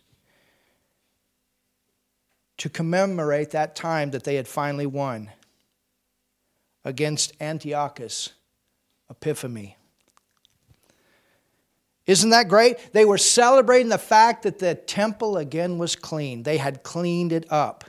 to 2.57 2.69
commemorate 2.69 3.51
that 3.51 3.75
time 3.75 4.11
that 4.11 4.23
they 4.23 4.35
had 4.35 4.47
finally 4.47 4.85
won 4.85 5.29
against 6.85 7.33
Antiochus 7.41 8.29
Epiphanes. 9.09 9.73
Isn't 12.05 12.29
that 12.29 12.47
great? 12.47 12.93
They 12.93 13.03
were 13.03 13.17
celebrating 13.17 13.89
the 13.89 13.97
fact 13.97 14.43
that 14.43 14.59
the 14.59 14.75
temple 14.75 15.37
again 15.37 15.79
was 15.79 15.95
clean. 15.95 16.43
They 16.43 16.57
had 16.57 16.83
cleaned 16.83 17.33
it 17.33 17.51
up. 17.51 17.83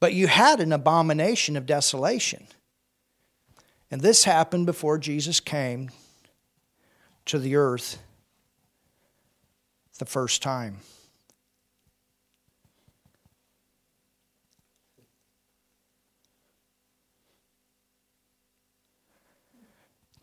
But 0.00 0.12
you 0.12 0.26
had 0.26 0.60
an 0.60 0.72
abomination 0.72 1.56
of 1.56 1.66
desolation. 1.66 2.48
And 3.90 4.00
this 4.00 4.24
happened 4.24 4.66
before 4.66 4.98
Jesus 4.98 5.40
came 5.40 5.90
to 7.26 7.38
the 7.38 7.56
earth 7.56 7.98
the 9.98 10.04
first 10.04 10.42
time. 10.42 10.78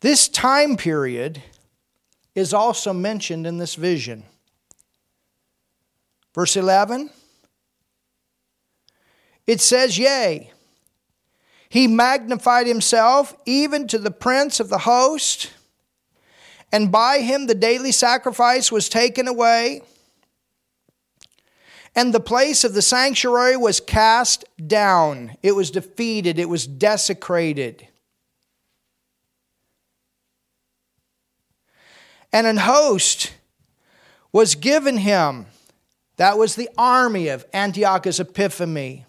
This 0.00 0.28
time 0.28 0.76
period 0.76 1.42
is 2.34 2.52
also 2.52 2.92
mentioned 2.92 3.46
in 3.46 3.58
this 3.58 3.76
vision. 3.76 4.24
Verse 6.34 6.56
11 6.56 7.10
it 9.46 9.60
says, 9.60 9.98
Yea, 9.98 10.52
he 11.72 11.86
magnified 11.86 12.66
himself 12.66 13.34
even 13.46 13.86
to 13.88 13.98
the 13.98 14.10
prince 14.10 14.60
of 14.60 14.68
the 14.68 14.78
host, 14.78 15.50
and 16.70 16.92
by 16.92 17.20
him 17.20 17.46
the 17.46 17.54
daily 17.54 17.92
sacrifice 17.92 18.70
was 18.70 18.90
taken 18.90 19.26
away, 19.26 19.80
and 21.96 22.12
the 22.12 22.20
place 22.20 22.62
of 22.62 22.74
the 22.74 22.82
sanctuary 22.82 23.56
was 23.56 23.80
cast 23.80 24.44
down. 24.66 25.36
It 25.42 25.52
was 25.52 25.70
defeated, 25.70 26.38
it 26.38 26.48
was 26.48 26.66
desecrated. 26.66 27.88
and 32.32 32.46
an 32.46 32.56
host 32.56 33.34
was 34.32 34.54
given 34.54 34.96
him. 34.96 35.46
That 36.16 36.38
was 36.38 36.56
the 36.56 36.70
army 36.78 37.28
of 37.28 37.44
Antiochus 37.52 38.18
Epiphanes. 38.18 39.04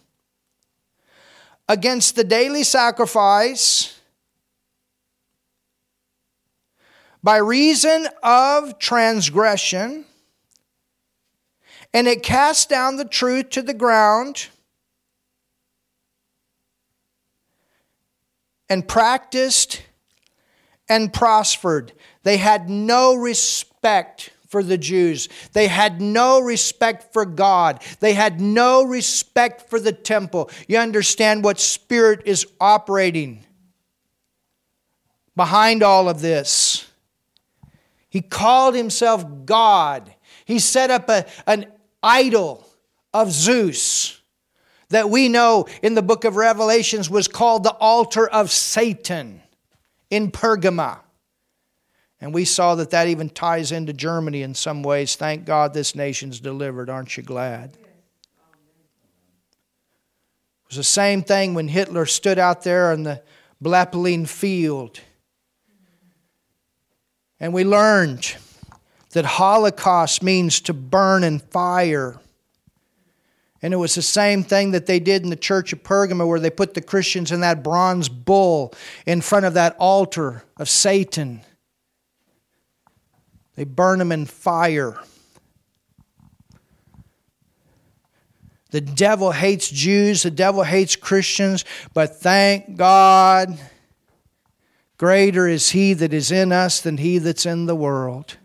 Against 1.69 2.15
the 2.15 2.23
daily 2.23 2.63
sacrifice, 2.63 3.99
by 7.23 7.37
reason 7.37 8.07
of 8.21 8.77
transgression, 8.79 10.05
and 11.93 12.07
it 12.07 12.21
cast 12.21 12.69
down 12.69 12.97
the 12.97 13.05
truth 13.05 13.51
to 13.51 13.61
the 13.61 13.73
ground 13.73 14.47
and 18.67 18.87
practiced 18.87 19.83
and 20.89 21.13
prospered. 21.13 21.93
They 22.23 22.37
had 22.37 22.69
no 22.69 23.15
respect 23.15 24.31
for 24.53 24.61
the 24.61 24.77
Jews. 24.77 25.29
They 25.53 25.65
had 25.65 25.99
no 25.99 26.39
respect 26.39 27.11
for 27.11 27.25
God. 27.25 27.81
They 28.01 28.13
had 28.13 28.39
no 28.39 28.83
respect 28.83 29.67
for 29.67 29.79
the 29.79 29.91
temple. 29.91 30.51
You 30.67 30.77
understand 30.77 31.43
what 31.43 31.59
spirit 31.59 32.21
is 32.25 32.45
operating 32.61 33.47
behind 35.35 35.81
all 35.81 36.07
of 36.07 36.21
this. 36.21 36.85
He 38.09 38.21
called 38.21 38.75
himself 38.75 39.25
God. 39.43 40.13
He 40.45 40.59
set 40.59 40.91
up 40.91 41.09
a, 41.09 41.25
an 41.47 41.65
idol 42.03 42.63
of 43.11 43.31
Zeus 43.31 44.21
that 44.89 45.09
we 45.09 45.29
know 45.29 45.65
in 45.81 45.95
the 45.95 46.03
book 46.03 46.25
of 46.25 46.35
Revelations 46.35 47.09
was 47.09 47.27
called 47.27 47.63
the 47.63 47.73
altar 47.73 48.29
of 48.29 48.51
Satan 48.51 49.41
in 50.11 50.29
Pergamum. 50.29 50.99
And 52.23 52.33
we 52.33 52.45
saw 52.45 52.73
that 52.75 52.91
that 52.91 53.09
even 53.09 53.29
ties 53.29 53.73
into 53.73 53.91
Germany 53.91 54.43
in 54.43 54.55
some 54.55 54.81
ways. 54.81 55.17
Thank 55.17 55.43
God 55.43 55.73
this 55.73 55.93
nation's 55.93 56.39
delivered. 56.39 56.89
Aren't 56.89 57.17
you 57.17 57.23
glad? 57.23 57.71
It 57.73 57.79
was 60.69 60.77
the 60.77 60.85
same 60.85 61.21
thing 61.21 61.53
when 61.53 61.67
Hitler 61.67 62.05
stood 62.05 62.39
out 62.39 62.63
there 62.63 62.93
in 62.93 63.03
the 63.03 63.21
Zeppelin 63.61 64.25
field. 64.25 65.01
And 67.41 67.53
we 67.53 67.65
learned 67.65 68.37
that 69.11 69.25
Holocaust 69.25 70.23
means 70.23 70.61
to 70.61 70.73
burn 70.73 71.25
in 71.25 71.39
fire. 71.39 72.21
And 73.61 73.73
it 73.73 73.77
was 73.77 73.95
the 73.95 74.01
same 74.01 74.45
thing 74.45 74.71
that 74.71 74.85
they 74.85 75.01
did 75.01 75.23
in 75.23 75.29
the 75.29 75.35
church 75.35 75.73
of 75.73 75.83
Pergamum, 75.83 76.29
where 76.29 76.39
they 76.39 76.49
put 76.49 76.73
the 76.73 76.81
Christians 76.81 77.33
in 77.33 77.41
that 77.41 77.63
bronze 77.63 78.07
bull 78.07 78.73
in 79.05 79.19
front 79.19 79.45
of 79.45 79.55
that 79.55 79.75
altar 79.77 80.45
of 80.55 80.69
Satan. 80.69 81.41
They 83.55 83.63
burn 83.63 83.99
them 83.99 84.11
in 84.11 84.25
fire. 84.25 84.97
The 88.71 88.81
devil 88.81 89.31
hates 89.31 89.69
Jews, 89.69 90.23
the 90.23 90.31
devil 90.31 90.63
hates 90.63 90.95
Christians, 90.95 91.63
but 91.93 92.15
thank 92.15 92.75
God, 92.75 93.59
greater 94.97 95.47
is 95.47 95.69
he 95.69 95.93
that 95.93 96.11
is 96.11 96.31
in 96.31 96.51
us 96.51 96.81
than 96.81 96.97
he 96.97 97.19
that's 97.19 97.45
in 97.45 97.67
the 97.67 97.75
world. 97.75 98.37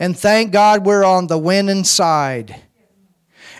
And 0.00 0.18
thank 0.18 0.50
God 0.50 0.84
we're 0.84 1.04
on 1.04 1.28
the 1.28 1.38
winning 1.38 1.84
side. 1.84 2.56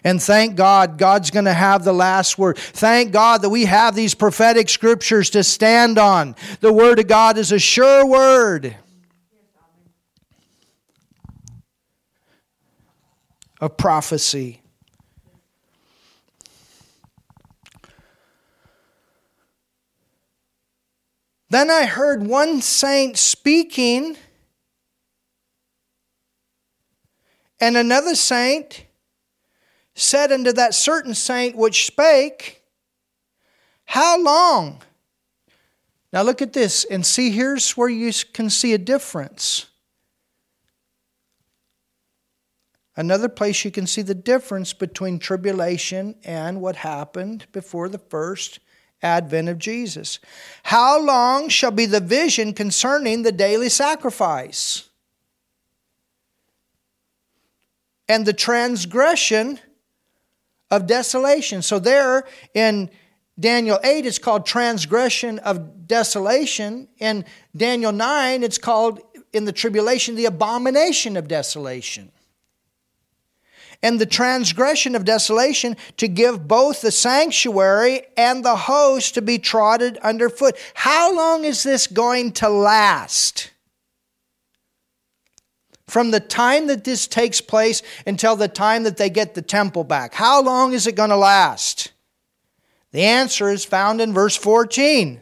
And 0.02 0.20
thank 0.20 0.56
God, 0.56 0.98
God's 0.98 1.30
going 1.30 1.44
to 1.44 1.52
have 1.52 1.84
the 1.84 1.92
last 1.92 2.38
word. 2.38 2.56
Thank 2.58 3.12
God 3.12 3.42
that 3.42 3.50
we 3.50 3.66
have 3.66 3.94
these 3.94 4.14
prophetic 4.14 4.68
scriptures 4.68 5.30
to 5.30 5.44
stand 5.44 5.98
on. 5.98 6.34
The 6.60 6.72
Word 6.72 6.98
of 6.98 7.06
God 7.06 7.36
is 7.36 7.52
a 7.52 7.58
sure 7.58 8.06
word. 8.06 8.74
Of 13.60 13.76
prophecy. 13.76 14.62
Then 21.50 21.68
I 21.68 21.84
heard 21.84 22.26
one 22.26 22.62
saint 22.62 23.18
speaking, 23.18 24.16
and 27.60 27.76
another 27.76 28.14
saint 28.14 28.86
said 29.94 30.30
unto 30.30 30.52
that 30.52 30.74
certain 30.74 31.12
saint 31.12 31.56
which 31.56 31.86
spake, 31.86 32.62
How 33.84 34.18
long? 34.18 34.80
Now 36.12 36.22
look 36.22 36.40
at 36.40 36.52
this 36.52 36.84
and 36.84 37.04
see, 37.04 37.30
here's 37.30 37.76
where 37.76 37.88
you 37.88 38.12
can 38.32 38.48
see 38.48 38.72
a 38.72 38.78
difference. 38.78 39.69
Another 43.00 43.30
place 43.30 43.64
you 43.64 43.70
can 43.70 43.86
see 43.86 44.02
the 44.02 44.14
difference 44.14 44.74
between 44.74 45.18
tribulation 45.18 46.16
and 46.22 46.60
what 46.60 46.76
happened 46.76 47.46
before 47.50 47.88
the 47.88 47.96
first 47.96 48.60
advent 49.00 49.48
of 49.48 49.56
Jesus. 49.56 50.18
How 50.64 51.00
long 51.00 51.48
shall 51.48 51.70
be 51.70 51.86
the 51.86 52.00
vision 52.00 52.52
concerning 52.52 53.22
the 53.22 53.32
daily 53.32 53.70
sacrifice? 53.70 54.90
And 58.06 58.26
the 58.26 58.34
transgression 58.34 59.58
of 60.70 60.86
desolation. 60.86 61.62
So, 61.62 61.78
there 61.78 62.24
in 62.52 62.90
Daniel 63.38 63.80
8, 63.82 64.04
it's 64.04 64.18
called 64.18 64.44
transgression 64.44 65.38
of 65.38 65.86
desolation. 65.86 66.86
In 66.98 67.24
Daniel 67.56 67.92
9, 67.92 68.42
it's 68.42 68.58
called, 68.58 69.00
in 69.32 69.46
the 69.46 69.52
tribulation, 69.52 70.16
the 70.16 70.26
abomination 70.26 71.16
of 71.16 71.28
desolation. 71.28 72.12
And 73.82 73.98
the 73.98 74.06
transgression 74.06 74.94
of 74.94 75.04
desolation 75.04 75.76
to 75.96 76.06
give 76.06 76.46
both 76.46 76.82
the 76.82 76.90
sanctuary 76.90 78.02
and 78.16 78.44
the 78.44 78.56
host 78.56 79.14
to 79.14 79.22
be 79.22 79.38
trodden 79.38 79.96
underfoot. 80.02 80.56
How 80.74 81.14
long 81.14 81.44
is 81.44 81.62
this 81.62 81.86
going 81.86 82.32
to 82.32 82.48
last? 82.48 83.50
From 85.86 86.10
the 86.10 86.20
time 86.20 86.66
that 86.66 86.84
this 86.84 87.06
takes 87.06 87.40
place 87.40 87.82
until 88.06 88.36
the 88.36 88.48
time 88.48 88.82
that 88.84 88.98
they 88.98 89.10
get 89.10 89.34
the 89.34 89.42
temple 89.42 89.84
back. 89.84 90.14
How 90.14 90.42
long 90.42 90.72
is 90.72 90.86
it 90.86 90.94
going 90.94 91.10
to 91.10 91.16
last? 91.16 91.92
The 92.92 93.02
answer 93.02 93.48
is 93.48 93.64
found 93.64 94.00
in 94.00 94.12
verse 94.12 94.36
14. 94.36 95.20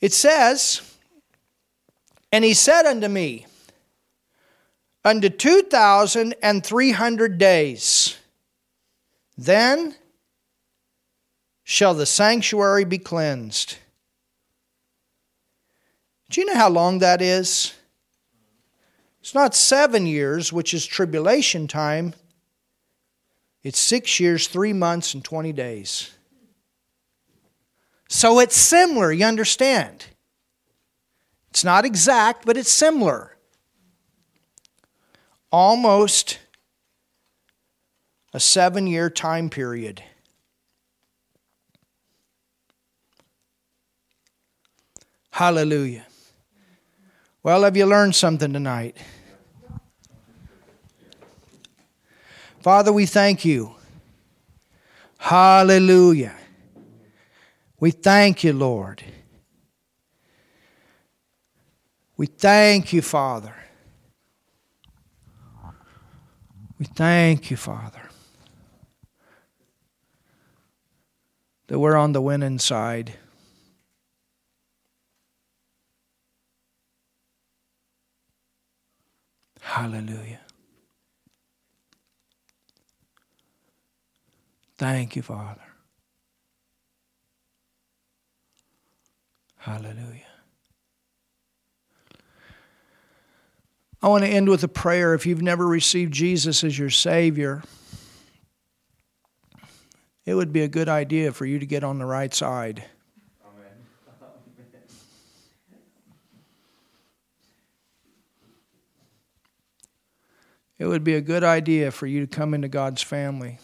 It 0.00 0.12
says, 0.12 0.82
And 2.32 2.44
he 2.44 2.54
said 2.54 2.86
unto 2.86 3.08
me, 3.08 3.46
Unto 5.04 5.28
2,300 5.28 7.38
days, 7.38 8.16
then 9.36 9.96
shall 11.64 11.94
the 11.94 12.06
sanctuary 12.06 12.84
be 12.84 12.98
cleansed. 12.98 13.78
Do 16.30 16.40
you 16.40 16.46
know 16.46 16.54
how 16.54 16.70
long 16.70 17.00
that 17.00 17.20
is? 17.20 17.74
It's 19.20 19.34
not 19.34 19.54
seven 19.54 20.06
years, 20.06 20.52
which 20.52 20.72
is 20.72 20.86
tribulation 20.86 21.68
time. 21.68 22.14
It's 23.62 23.78
six 23.78 24.18
years, 24.18 24.48
three 24.48 24.72
months, 24.72 25.14
and 25.14 25.24
20 25.24 25.52
days. 25.52 26.10
So 28.08 28.40
it's 28.40 28.56
similar, 28.56 29.12
you 29.12 29.24
understand. 29.24 30.06
It's 31.50 31.64
not 31.64 31.84
exact, 31.84 32.44
but 32.44 32.56
it's 32.56 32.70
similar. 32.70 33.31
Almost 35.52 36.38
a 38.32 38.40
seven 38.40 38.86
year 38.86 39.10
time 39.10 39.50
period. 39.50 40.02
Hallelujah. 45.30 46.06
Well, 47.42 47.64
have 47.64 47.76
you 47.76 47.86
learned 47.86 48.14
something 48.14 48.52
tonight? 48.52 48.96
Father, 52.60 52.92
we 52.92 53.06
thank 53.06 53.44
you. 53.44 53.74
Hallelujah. 55.18 56.34
We 57.80 57.90
thank 57.90 58.44
you, 58.44 58.52
Lord. 58.52 59.02
We 62.16 62.26
thank 62.26 62.92
you, 62.92 63.02
Father. 63.02 63.54
We 66.82 66.86
thank 66.86 67.48
you, 67.48 67.56
Father, 67.56 68.10
that 71.68 71.78
we're 71.78 71.94
on 71.94 72.10
the 72.10 72.20
winning 72.20 72.58
side. 72.58 73.12
Hallelujah. 79.60 80.40
Thank 84.76 85.14
you, 85.14 85.22
Father. 85.22 85.62
Hallelujah. 89.58 90.31
I 94.02 94.08
want 94.08 94.24
to 94.24 94.30
end 94.30 94.48
with 94.48 94.64
a 94.64 94.68
prayer. 94.68 95.14
If 95.14 95.26
you've 95.26 95.42
never 95.42 95.66
received 95.66 96.12
Jesus 96.12 96.64
as 96.64 96.78
your 96.78 96.90
Savior, 96.90 97.62
it 100.26 100.34
would 100.34 100.52
be 100.52 100.62
a 100.62 100.68
good 100.68 100.88
idea 100.88 101.32
for 101.32 101.46
you 101.46 101.58
to 101.58 101.66
get 101.66 101.84
on 101.84 101.98
the 101.98 102.06
right 102.06 102.34
side. 102.34 102.84
It 110.78 110.86
would 110.86 111.04
be 111.04 111.14
a 111.14 111.20
good 111.20 111.44
idea 111.44 111.92
for 111.92 112.08
you 112.08 112.20
to 112.20 112.26
come 112.26 112.54
into 112.54 112.66
God's 112.66 113.02
family. 113.02 113.60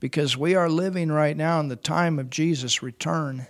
because 0.00 0.36
we 0.36 0.54
are 0.54 0.68
living 0.68 1.10
right 1.10 1.36
now 1.36 1.60
in 1.60 1.68
the 1.68 1.76
time 1.76 2.18
of 2.18 2.30
Jesus' 2.30 2.82
return. 2.82 3.46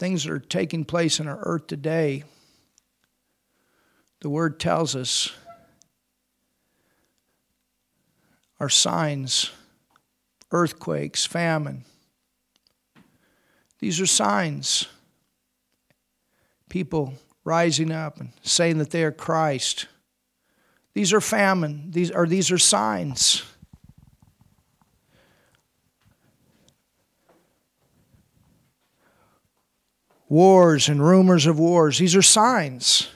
Things 0.00 0.24
that 0.24 0.32
are 0.32 0.38
taking 0.38 0.86
place 0.86 1.20
in 1.20 1.28
our 1.28 1.40
earth 1.42 1.66
today, 1.66 2.24
the 4.22 4.30
Word 4.30 4.58
tells 4.58 4.96
us, 4.96 5.30
are 8.58 8.70
signs 8.70 9.50
earthquakes, 10.52 11.26
famine. 11.26 11.84
These 13.80 14.00
are 14.00 14.06
signs. 14.06 14.86
People 16.70 17.12
rising 17.44 17.92
up 17.92 18.20
and 18.20 18.32
saying 18.42 18.78
that 18.78 18.92
they 18.92 19.04
are 19.04 19.12
Christ. 19.12 19.86
These 20.94 21.12
are 21.12 21.20
famine. 21.20 21.90
These 21.90 22.10
are 22.10 22.26
these 22.26 22.50
are 22.50 22.56
signs. 22.56 23.42
Wars 30.30 30.88
and 30.88 31.06
rumors 31.06 31.44
of 31.44 31.58
wars. 31.58 31.98
These 31.98 32.16
are 32.16 32.22
signs. 32.22 33.10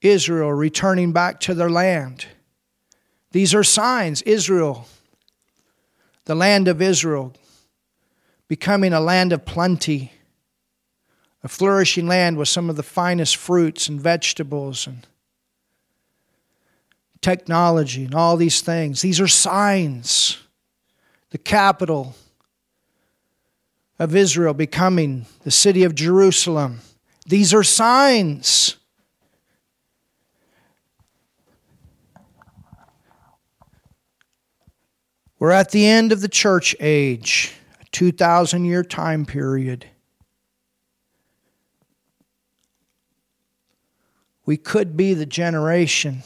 Israel 0.00 0.52
returning 0.52 1.12
back 1.12 1.38
to 1.40 1.54
their 1.54 1.70
land. 1.70 2.26
These 3.30 3.54
are 3.54 3.62
signs. 3.62 4.22
Israel, 4.22 4.88
the 6.24 6.34
land 6.34 6.66
of 6.66 6.82
Israel, 6.82 7.32
becoming 8.48 8.92
a 8.92 8.98
land 8.98 9.32
of 9.32 9.44
plenty 9.44 10.10
a 11.44 11.48
flourishing 11.48 12.06
land 12.06 12.36
with 12.36 12.48
some 12.48 12.70
of 12.70 12.76
the 12.76 12.82
finest 12.82 13.36
fruits 13.36 13.88
and 13.88 14.00
vegetables 14.00 14.86
and 14.86 15.06
technology 17.20 18.04
and 18.04 18.14
all 18.14 18.36
these 18.36 18.60
things. 18.60 19.02
These 19.02 19.20
are 19.20 19.28
signs. 19.28 20.38
The 21.32 21.38
capital 21.38 22.14
of 23.98 24.14
Israel 24.14 24.54
becoming 24.54 25.26
the 25.42 25.50
city 25.50 25.82
of 25.82 25.94
Jerusalem. 25.94 26.80
These 27.26 27.52
are 27.52 27.64
signs. 27.64 28.76
We're 35.38 35.50
at 35.50 35.72
the 35.72 35.86
end 35.86 36.12
of 36.12 36.20
the 36.20 36.28
church 36.28 36.76
age, 36.78 37.52
a 37.80 37.84
2,000 37.86 38.64
year 38.64 38.84
time 38.84 39.26
period. 39.26 39.86
we 44.44 44.56
could 44.56 44.96
be 44.96 45.14
the 45.14 45.26
generation 45.26 46.22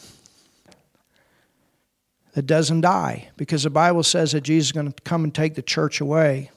that 2.36 2.44
doesn't 2.44 2.82
die 2.82 3.30
because 3.38 3.62
the 3.62 3.70
Bible 3.70 4.02
says 4.02 4.32
that 4.32 4.42
Jesus 4.42 4.68
is 4.68 4.72
going 4.72 4.92
to 4.92 5.02
come 5.04 5.24
and 5.24 5.34
take 5.34 5.54
the 5.54 5.62
church 5.62 6.02
away. 6.02 6.50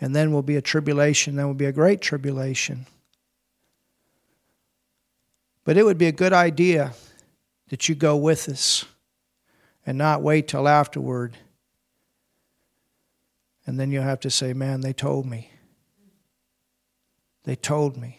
And 0.00 0.12
then 0.12 0.32
will 0.32 0.42
be 0.42 0.56
a 0.56 0.60
tribulation, 0.60 1.36
then 1.36 1.46
will 1.46 1.54
be 1.54 1.66
a 1.66 1.72
great 1.72 2.00
tribulation. 2.00 2.86
But 5.62 5.76
it 5.76 5.84
would 5.84 5.98
be 5.98 6.08
a 6.08 6.12
good 6.12 6.32
idea 6.32 6.94
that 7.68 7.88
you 7.88 7.94
go 7.94 8.16
with 8.16 8.48
us 8.48 8.84
and 9.86 9.96
not 9.96 10.20
wait 10.20 10.48
till 10.48 10.66
afterward. 10.66 11.36
And 13.64 13.78
then 13.78 13.92
you'll 13.92 14.02
have 14.02 14.18
to 14.20 14.30
say, 14.30 14.52
Man, 14.52 14.80
they 14.80 14.92
told 14.92 15.26
me. 15.26 15.52
They 17.44 17.54
told 17.54 17.96
me. 17.96 18.18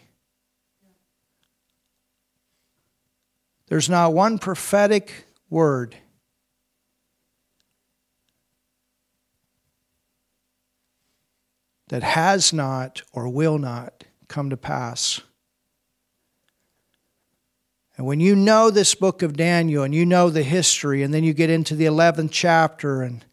There's 3.66 3.90
not 3.90 4.14
one 4.14 4.38
prophetic 4.38 5.26
word 5.54 5.94
that 11.86 12.02
has 12.02 12.52
not 12.52 13.02
or 13.12 13.28
will 13.28 13.56
not 13.56 14.02
come 14.26 14.50
to 14.50 14.56
pass. 14.56 15.20
And 17.96 18.04
when 18.04 18.18
you 18.18 18.34
know 18.34 18.68
this 18.68 18.96
book 18.96 19.22
of 19.22 19.36
Daniel 19.36 19.84
and 19.84 19.94
you 19.94 20.04
know 20.04 20.28
the 20.28 20.42
history, 20.42 21.04
and 21.04 21.14
then 21.14 21.22
you 21.22 21.32
get 21.32 21.50
into 21.50 21.76
the 21.76 21.84
11th 21.84 22.30
chapter 22.32 23.02
and 23.02 23.24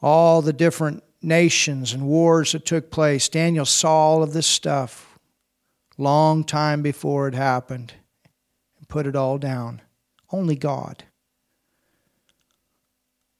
all 0.00 0.40
the 0.40 0.52
different 0.52 1.02
nations 1.20 1.92
and 1.92 2.06
wars 2.06 2.52
that 2.52 2.64
took 2.64 2.92
place, 2.92 3.28
Daniel 3.28 3.64
saw 3.64 3.90
all 3.90 4.22
of 4.22 4.32
this 4.32 4.46
stuff 4.46 5.18
long 5.98 6.44
time 6.44 6.80
before 6.80 7.26
it 7.26 7.34
happened 7.34 7.92
and 8.78 8.88
put 8.88 9.08
it 9.08 9.16
all 9.16 9.36
down. 9.36 9.82
Only 10.30 10.56
God. 10.56 11.04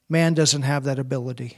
Man 0.09 0.33
doesn't 0.33 0.61
have 0.61 0.85
that 0.85 0.99
ability. 0.99 1.57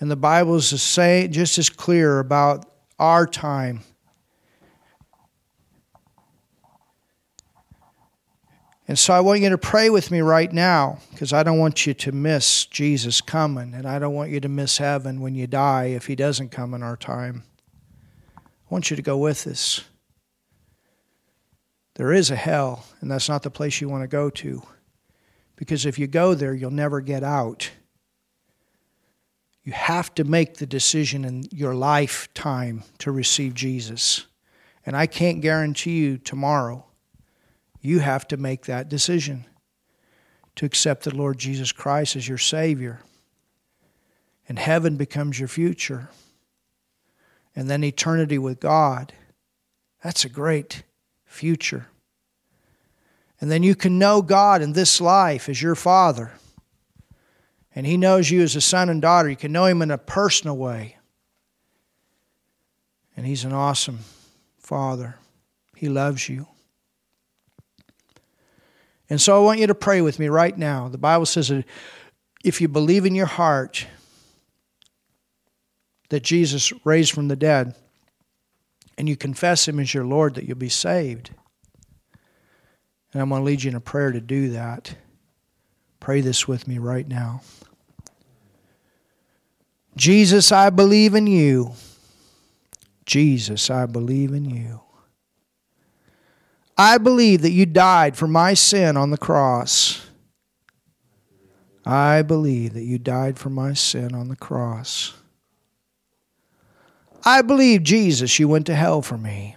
And 0.00 0.10
the 0.10 0.16
Bible 0.16 0.56
is 0.56 0.70
just 0.70 1.58
as 1.58 1.68
clear 1.68 2.18
about 2.18 2.66
our 2.98 3.26
time. 3.26 3.82
And 8.88 8.98
so 8.98 9.14
I 9.14 9.20
want 9.20 9.40
you 9.40 9.48
to 9.48 9.58
pray 9.58 9.90
with 9.90 10.10
me 10.10 10.20
right 10.20 10.52
now 10.52 10.98
because 11.12 11.32
I 11.32 11.44
don't 11.44 11.58
want 11.58 11.86
you 11.86 11.94
to 11.94 12.12
miss 12.12 12.66
Jesus 12.66 13.20
coming 13.20 13.74
and 13.74 13.86
I 13.86 13.98
don't 14.00 14.12
want 14.12 14.30
you 14.30 14.40
to 14.40 14.48
miss 14.48 14.78
heaven 14.78 15.20
when 15.20 15.36
you 15.36 15.46
die 15.46 15.84
if 15.84 16.06
he 16.06 16.16
doesn't 16.16 16.50
come 16.50 16.74
in 16.74 16.82
our 16.82 16.96
time. 16.96 17.44
I 18.36 18.40
want 18.68 18.90
you 18.90 18.96
to 18.96 19.02
go 19.02 19.16
with 19.16 19.46
us. 19.46 19.82
There 21.94 22.12
is 22.12 22.30
a 22.30 22.36
hell, 22.36 22.86
and 23.00 23.10
that's 23.10 23.28
not 23.28 23.42
the 23.42 23.50
place 23.50 23.80
you 23.80 23.88
want 23.88 24.02
to 24.02 24.08
go 24.08 24.30
to 24.30 24.62
because 25.62 25.86
if 25.86 25.96
you 25.96 26.08
go 26.08 26.34
there, 26.34 26.54
you'll 26.54 26.72
never 26.72 27.00
get 27.00 27.22
out. 27.22 27.70
You 29.62 29.72
have 29.72 30.12
to 30.16 30.24
make 30.24 30.56
the 30.56 30.66
decision 30.66 31.24
in 31.24 31.44
your 31.52 31.74
lifetime 31.74 32.82
to 32.98 33.12
receive 33.12 33.54
Jesus. 33.54 34.26
And 34.84 34.96
I 34.96 35.06
can't 35.06 35.40
guarantee 35.40 35.98
you 35.98 36.18
tomorrow. 36.18 36.84
You 37.80 38.00
have 38.00 38.26
to 38.28 38.36
make 38.36 38.64
that 38.64 38.88
decision 38.88 39.46
to 40.56 40.66
accept 40.66 41.04
the 41.04 41.14
Lord 41.14 41.38
Jesus 41.38 41.70
Christ 41.70 42.16
as 42.16 42.26
your 42.26 42.38
Savior. 42.38 43.00
And 44.48 44.58
heaven 44.58 44.96
becomes 44.96 45.38
your 45.38 45.48
future. 45.48 46.10
And 47.54 47.70
then 47.70 47.84
eternity 47.84 48.38
with 48.38 48.58
God. 48.58 49.12
That's 50.02 50.24
a 50.24 50.28
great 50.28 50.82
future. 51.32 51.88
And 53.40 53.50
then 53.50 53.62
you 53.62 53.74
can 53.74 53.98
know 53.98 54.22
God 54.22 54.62
in 54.62 54.72
this 54.72 55.00
life 55.00 55.48
as 55.48 55.60
your 55.60 55.74
Father 55.74 56.32
and 57.74 57.86
He 57.86 57.96
knows 57.96 58.30
you 58.30 58.42
as 58.42 58.56
a 58.56 58.60
son 58.60 58.88
and 58.88 59.00
daughter. 59.00 59.28
You 59.28 59.36
can 59.36 59.52
know 59.52 59.66
Him 59.66 59.82
in 59.82 59.90
a 59.90 59.98
personal 59.98 60.56
way. 60.56 60.96
And 63.16 63.26
He's 63.26 63.44
an 63.44 63.52
awesome 63.52 64.00
Father. 64.58 65.16
He 65.76 65.88
loves 65.88 66.28
you. 66.28 66.46
And 69.08 69.20
so 69.20 69.36
I 69.36 69.44
want 69.44 69.60
you 69.60 69.66
to 69.66 69.74
pray 69.74 70.00
with 70.00 70.18
me 70.18 70.28
right 70.28 70.56
now. 70.56 70.88
The 70.88 70.98
Bible 70.98 71.26
says 71.26 71.48
that 71.48 71.64
if 72.44 72.60
you 72.60 72.68
believe 72.68 73.04
in 73.04 73.14
your 73.14 73.26
heart 73.26 73.86
that 76.08 76.22
Jesus 76.22 76.72
raised 76.84 77.12
from 77.12 77.28
the 77.28 77.36
dead, 77.36 77.74
and 78.98 79.08
you 79.08 79.16
confess 79.16 79.66
Him 79.66 79.80
as 79.80 79.92
your 79.92 80.04
Lord, 80.04 80.34
that 80.34 80.44
you'll 80.44 80.56
be 80.56 80.68
saved. 80.68 81.30
And 83.12 83.22
I'm 83.22 83.28
going 83.28 83.42
to 83.42 83.46
lead 83.46 83.62
you 83.62 83.70
in 83.70 83.76
a 83.76 83.80
prayer 83.80 84.12
to 84.12 84.20
do 84.20 84.50
that. 84.50 84.94
Pray 86.00 86.20
this 86.20 86.48
with 86.48 86.66
me 86.66 86.78
right 86.78 87.06
now. 87.06 87.42
Jesus, 89.96 90.50
I 90.50 90.70
believe 90.70 91.14
in 91.14 91.26
you. 91.26 91.72
Jesus, 93.04 93.70
I 93.70 93.86
believe 93.86 94.32
in 94.32 94.44
you. 94.44 94.80
I 96.78 96.98
believe 96.98 97.42
that 97.42 97.50
you 97.50 97.66
died 97.66 98.16
for 98.16 98.26
my 98.26 98.54
sin 98.54 98.96
on 98.96 99.10
the 99.10 99.18
cross. 99.18 100.06
I 101.84 102.22
believe 102.22 102.74
that 102.74 102.84
you 102.84 102.98
died 102.98 103.38
for 103.38 103.50
my 103.50 103.74
sin 103.74 104.14
on 104.14 104.28
the 104.28 104.36
cross. 104.36 105.14
I 107.24 107.42
believe, 107.42 107.82
Jesus, 107.82 108.38
you 108.38 108.48
went 108.48 108.66
to 108.66 108.74
hell 108.74 109.02
for 109.02 109.16
me. 109.16 109.56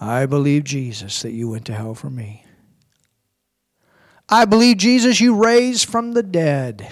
I 0.00 0.26
believe, 0.26 0.64
Jesus, 0.64 1.22
that 1.22 1.32
you 1.32 1.48
went 1.48 1.66
to 1.66 1.74
hell 1.74 1.94
for 1.94 2.10
me. 2.10 2.44
I 4.28 4.44
believe, 4.44 4.76
Jesus, 4.76 5.20
you 5.20 5.34
raised 5.34 5.88
from 5.88 6.12
the 6.12 6.22
dead. 6.22 6.88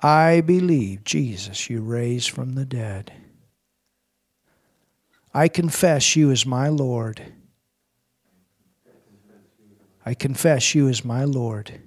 I 0.00 0.40
believe, 0.40 1.04
Jesus, 1.04 1.68
you 1.68 1.80
raised 1.80 2.30
from 2.30 2.54
the 2.54 2.64
dead. 2.64 3.12
I 5.34 5.48
confess 5.48 6.16
you 6.16 6.30
as 6.30 6.46
my 6.46 6.68
Lord. 6.68 7.22
I 10.06 10.14
confess 10.14 10.74
you 10.74 10.88
as 10.88 11.04
my 11.04 11.24
Lord. 11.24 11.80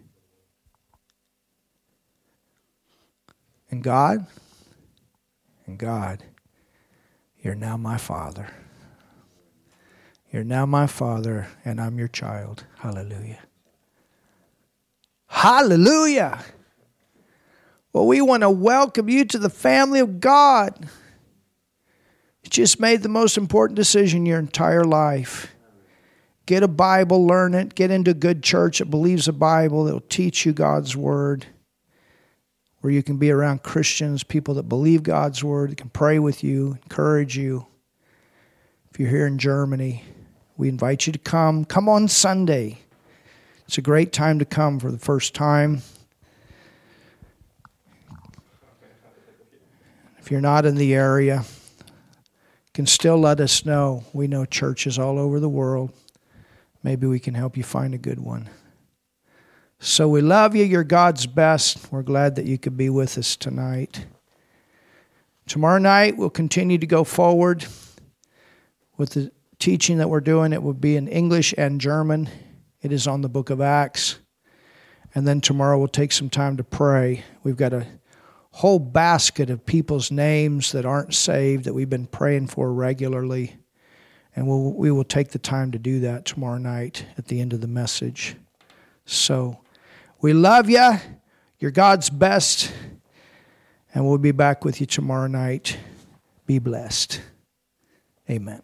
And 3.72 3.84
God, 3.84 4.28
and 5.66 5.78
God, 5.78 6.24
you're 7.42 7.56
now 7.56 7.78
my 7.78 7.98
Father. 7.98 8.50
You're 10.32 10.44
now 10.44 10.66
my 10.66 10.88
Father, 10.88 11.48
and 11.64 11.80
I'm 11.80 12.00
your 12.00 12.08
child. 12.08 12.66
Hallelujah. 12.80 13.40
Hallelujah. 15.28 16.40
Well, 17.92 18.08
we 18.08 18.22
want 18.22 18.42
to 18.42 18.50
welcome 18.50 19.10
you 19.10 19.26
to 19.26 19.38
the 19.38 19.50
family 19.50 20.00
of 20.00 20.20
God. 20.20 20.88
You 22.44 22.50
just 22.50 22.80
made 22.80 23.04
the 23.04 23.10
most 23.10 23.38
important 23.38 23.76
decision 23.76 24.26
your 24.26 24.40
entire 24.40 24.84
life. 24.84 25.54
Get 26.46 26.64
a 26.64 26.68
Bible, 26.68 27.26
learn 27.26 27.54
it, 27.54 27.76
get 27.76 27.92
into 27.92 28.12
a 28.12 28.16
good 28.16 28.44
church 28.44 28.80
that 28.80 28.90
believes 28.90 29.28
the 29.28 29.34
Bible, 29.34 29.86
that 29.86 29.94
will 29.94 30.02
teach 30.02 30.46
you 30.46 30.52
God's 30.52 30.96
Word, 30.96 31.46
where 32.84 32.92
you 32.92 33.02
can 33.02 33.16
be 33.16 33.32
around 33.32 33.64
Christians, 33.64 34.26
people 34.26 34.56
that 34.56 34.64
believe 34.64 35.04
God's 35.04 35.42
Word, 35.42 35.72
that 35.72 35.78
can 35.78 35.90
pray 35.90 36.20
with 36.20 36.44
you, 36.44 36.78
encourage 36.84 37.38
you. 37.38 37.66
If 38.92 39.00
you're 39.00 39.10
here 39.10 39.26
in 39.26 39.38
Germany, 39.38 40.04
we 40.58 40.68
invite 40.68 41.08
you 41.08 41.14
to 41.14 41.20
come. 41.20 41.64
Come 41.64 41.88
on 41.88 42.10
Sunday. 42.10 42.80
It's 43.66 43.78
a 43.78 43.82
great 43.82 44.12
time 44.12 44.38
to 44.40 44.44
come 44.44 44.82
for 44.82 44.92
the 44.92 44.98
first 44.98 45.34
time. 45.34 45.82
If 50.20 50.30
you're 50.30 50.42
not 50.42 50.66
in 50.66 50.76
the 50.76 50.94
area, 50.94 51.46
can 52.74 52.86
still 52.86 53.18
let 53.18 53.40
us 53.40 53.66
know. 53.66 54.04
We 54.12 54.28
know 54.28 54.44
churches 54.44 55.00
all 55.00 55.18
over 55.18 55.40
the 55.40 55.48
world. 55.48 55.94
Maybe 56.84 57.08
we 57.08 57.22
can 57.22 57.34
help 57.34 57.56
you 57.56 57.64
find 57.64 57.94
a 57.94 57.98
good 57.98 58.20
one. 58.20 58.50
So 59.86 60.08
we 60.08 60.22
love 60.22 60.56
you. 60.56 60.64
You're 60.64 60.86
God's 60.86 61.28
best. 61.28 61.92
We're 61.92 62.04
glad 62.04 62.36
that 62.36 62.46
you 62.46 62.58
could 62.58 62.78
be 62.78 62.90
with 62.90 63.18
us 63.18 63.36
tonight. 63.36 64.06
Tomorrow 65.46 65.80
night, 65.80 66.16
we'll 66.16 66.30
continue 66.30 66.78
to 66.78 66.88
go 66.88 67.04
forward 67.04 67.66
with 68.96 69.10
the 69.10 69.30
teaching 69.60 69.98
that 69.98 70.10
we're 70.10 70.22
doing. 70.22 70.54
It 70.54 70.64
will 70.64 70.74
be 70.74 70.96
in 70.96 71.10
English 71.10 71.54
and 71.58 71.82
German. 71.82 72.30
It 72.82 72.94
is 72.94 73.08
on 73.08 73.20
the 73.20 73.28
book 73.28 73.50
of 73.50 73.60
Acts. 73.60 74.20
And 75.16 75.28
then 75.28 75.42
tomorrow, 75.42 75.78
we'll 75.78 75.90
take 75.90 76.14
some 76.14 76.30
time 76.30 76.56
to 76.56 76.64
pray. 76.64 77.26
We've 77.44 77.58
got 77.58 77.74
a 77.74 77.86
whole 78.52 78.80
basket 78.80 79.50
of 79.50 79.66
people's 79.66 80.12
names 80.12 80.72
that 80.72 80.86
aren't 80.86 81.14
saved 81.14 81.66
that 81.66 81.74
we've 81.74 81.90
been 81.90 82.08
praying 82.08 82.48
for 82.48 82.72
regularly. 82.72 83.58
And 84.34 84.48
we'll, 84.48 84.72
we 84.72 84.92
will 84.92 85.04
take 85.04 85.32
the 85.32 85.40
time 85.40 85.74
to 85.74 85.78
do 85.78 86.00
that 86.00 86.24
tomorrow 86.24 86.58
night 86.58 87.06
at 87.18 87.28
the 87.28 87.42
end 87.42 87.52
of 87.52 87.60
the 87.60 87.68
message. 87.68 88.38
So 89.06 89.60
we 90.24 90.32
love 90.34 90.70
you. 90.70 90.94
You're 91.60 91.72
God's 91.72 92.10
best. 92.10 92.74
And 93.94 94.08
we'll 94.08 94.18
be 94.18 94.32
back 94.32 94.66
with 94.66 94.80
you 94.80 94.88
tomorrow 94.88 95.28
night. 95.28 95.78
Be 96.48 96.60
blessed. 96.60 97.22
Amen. 98.30 98.62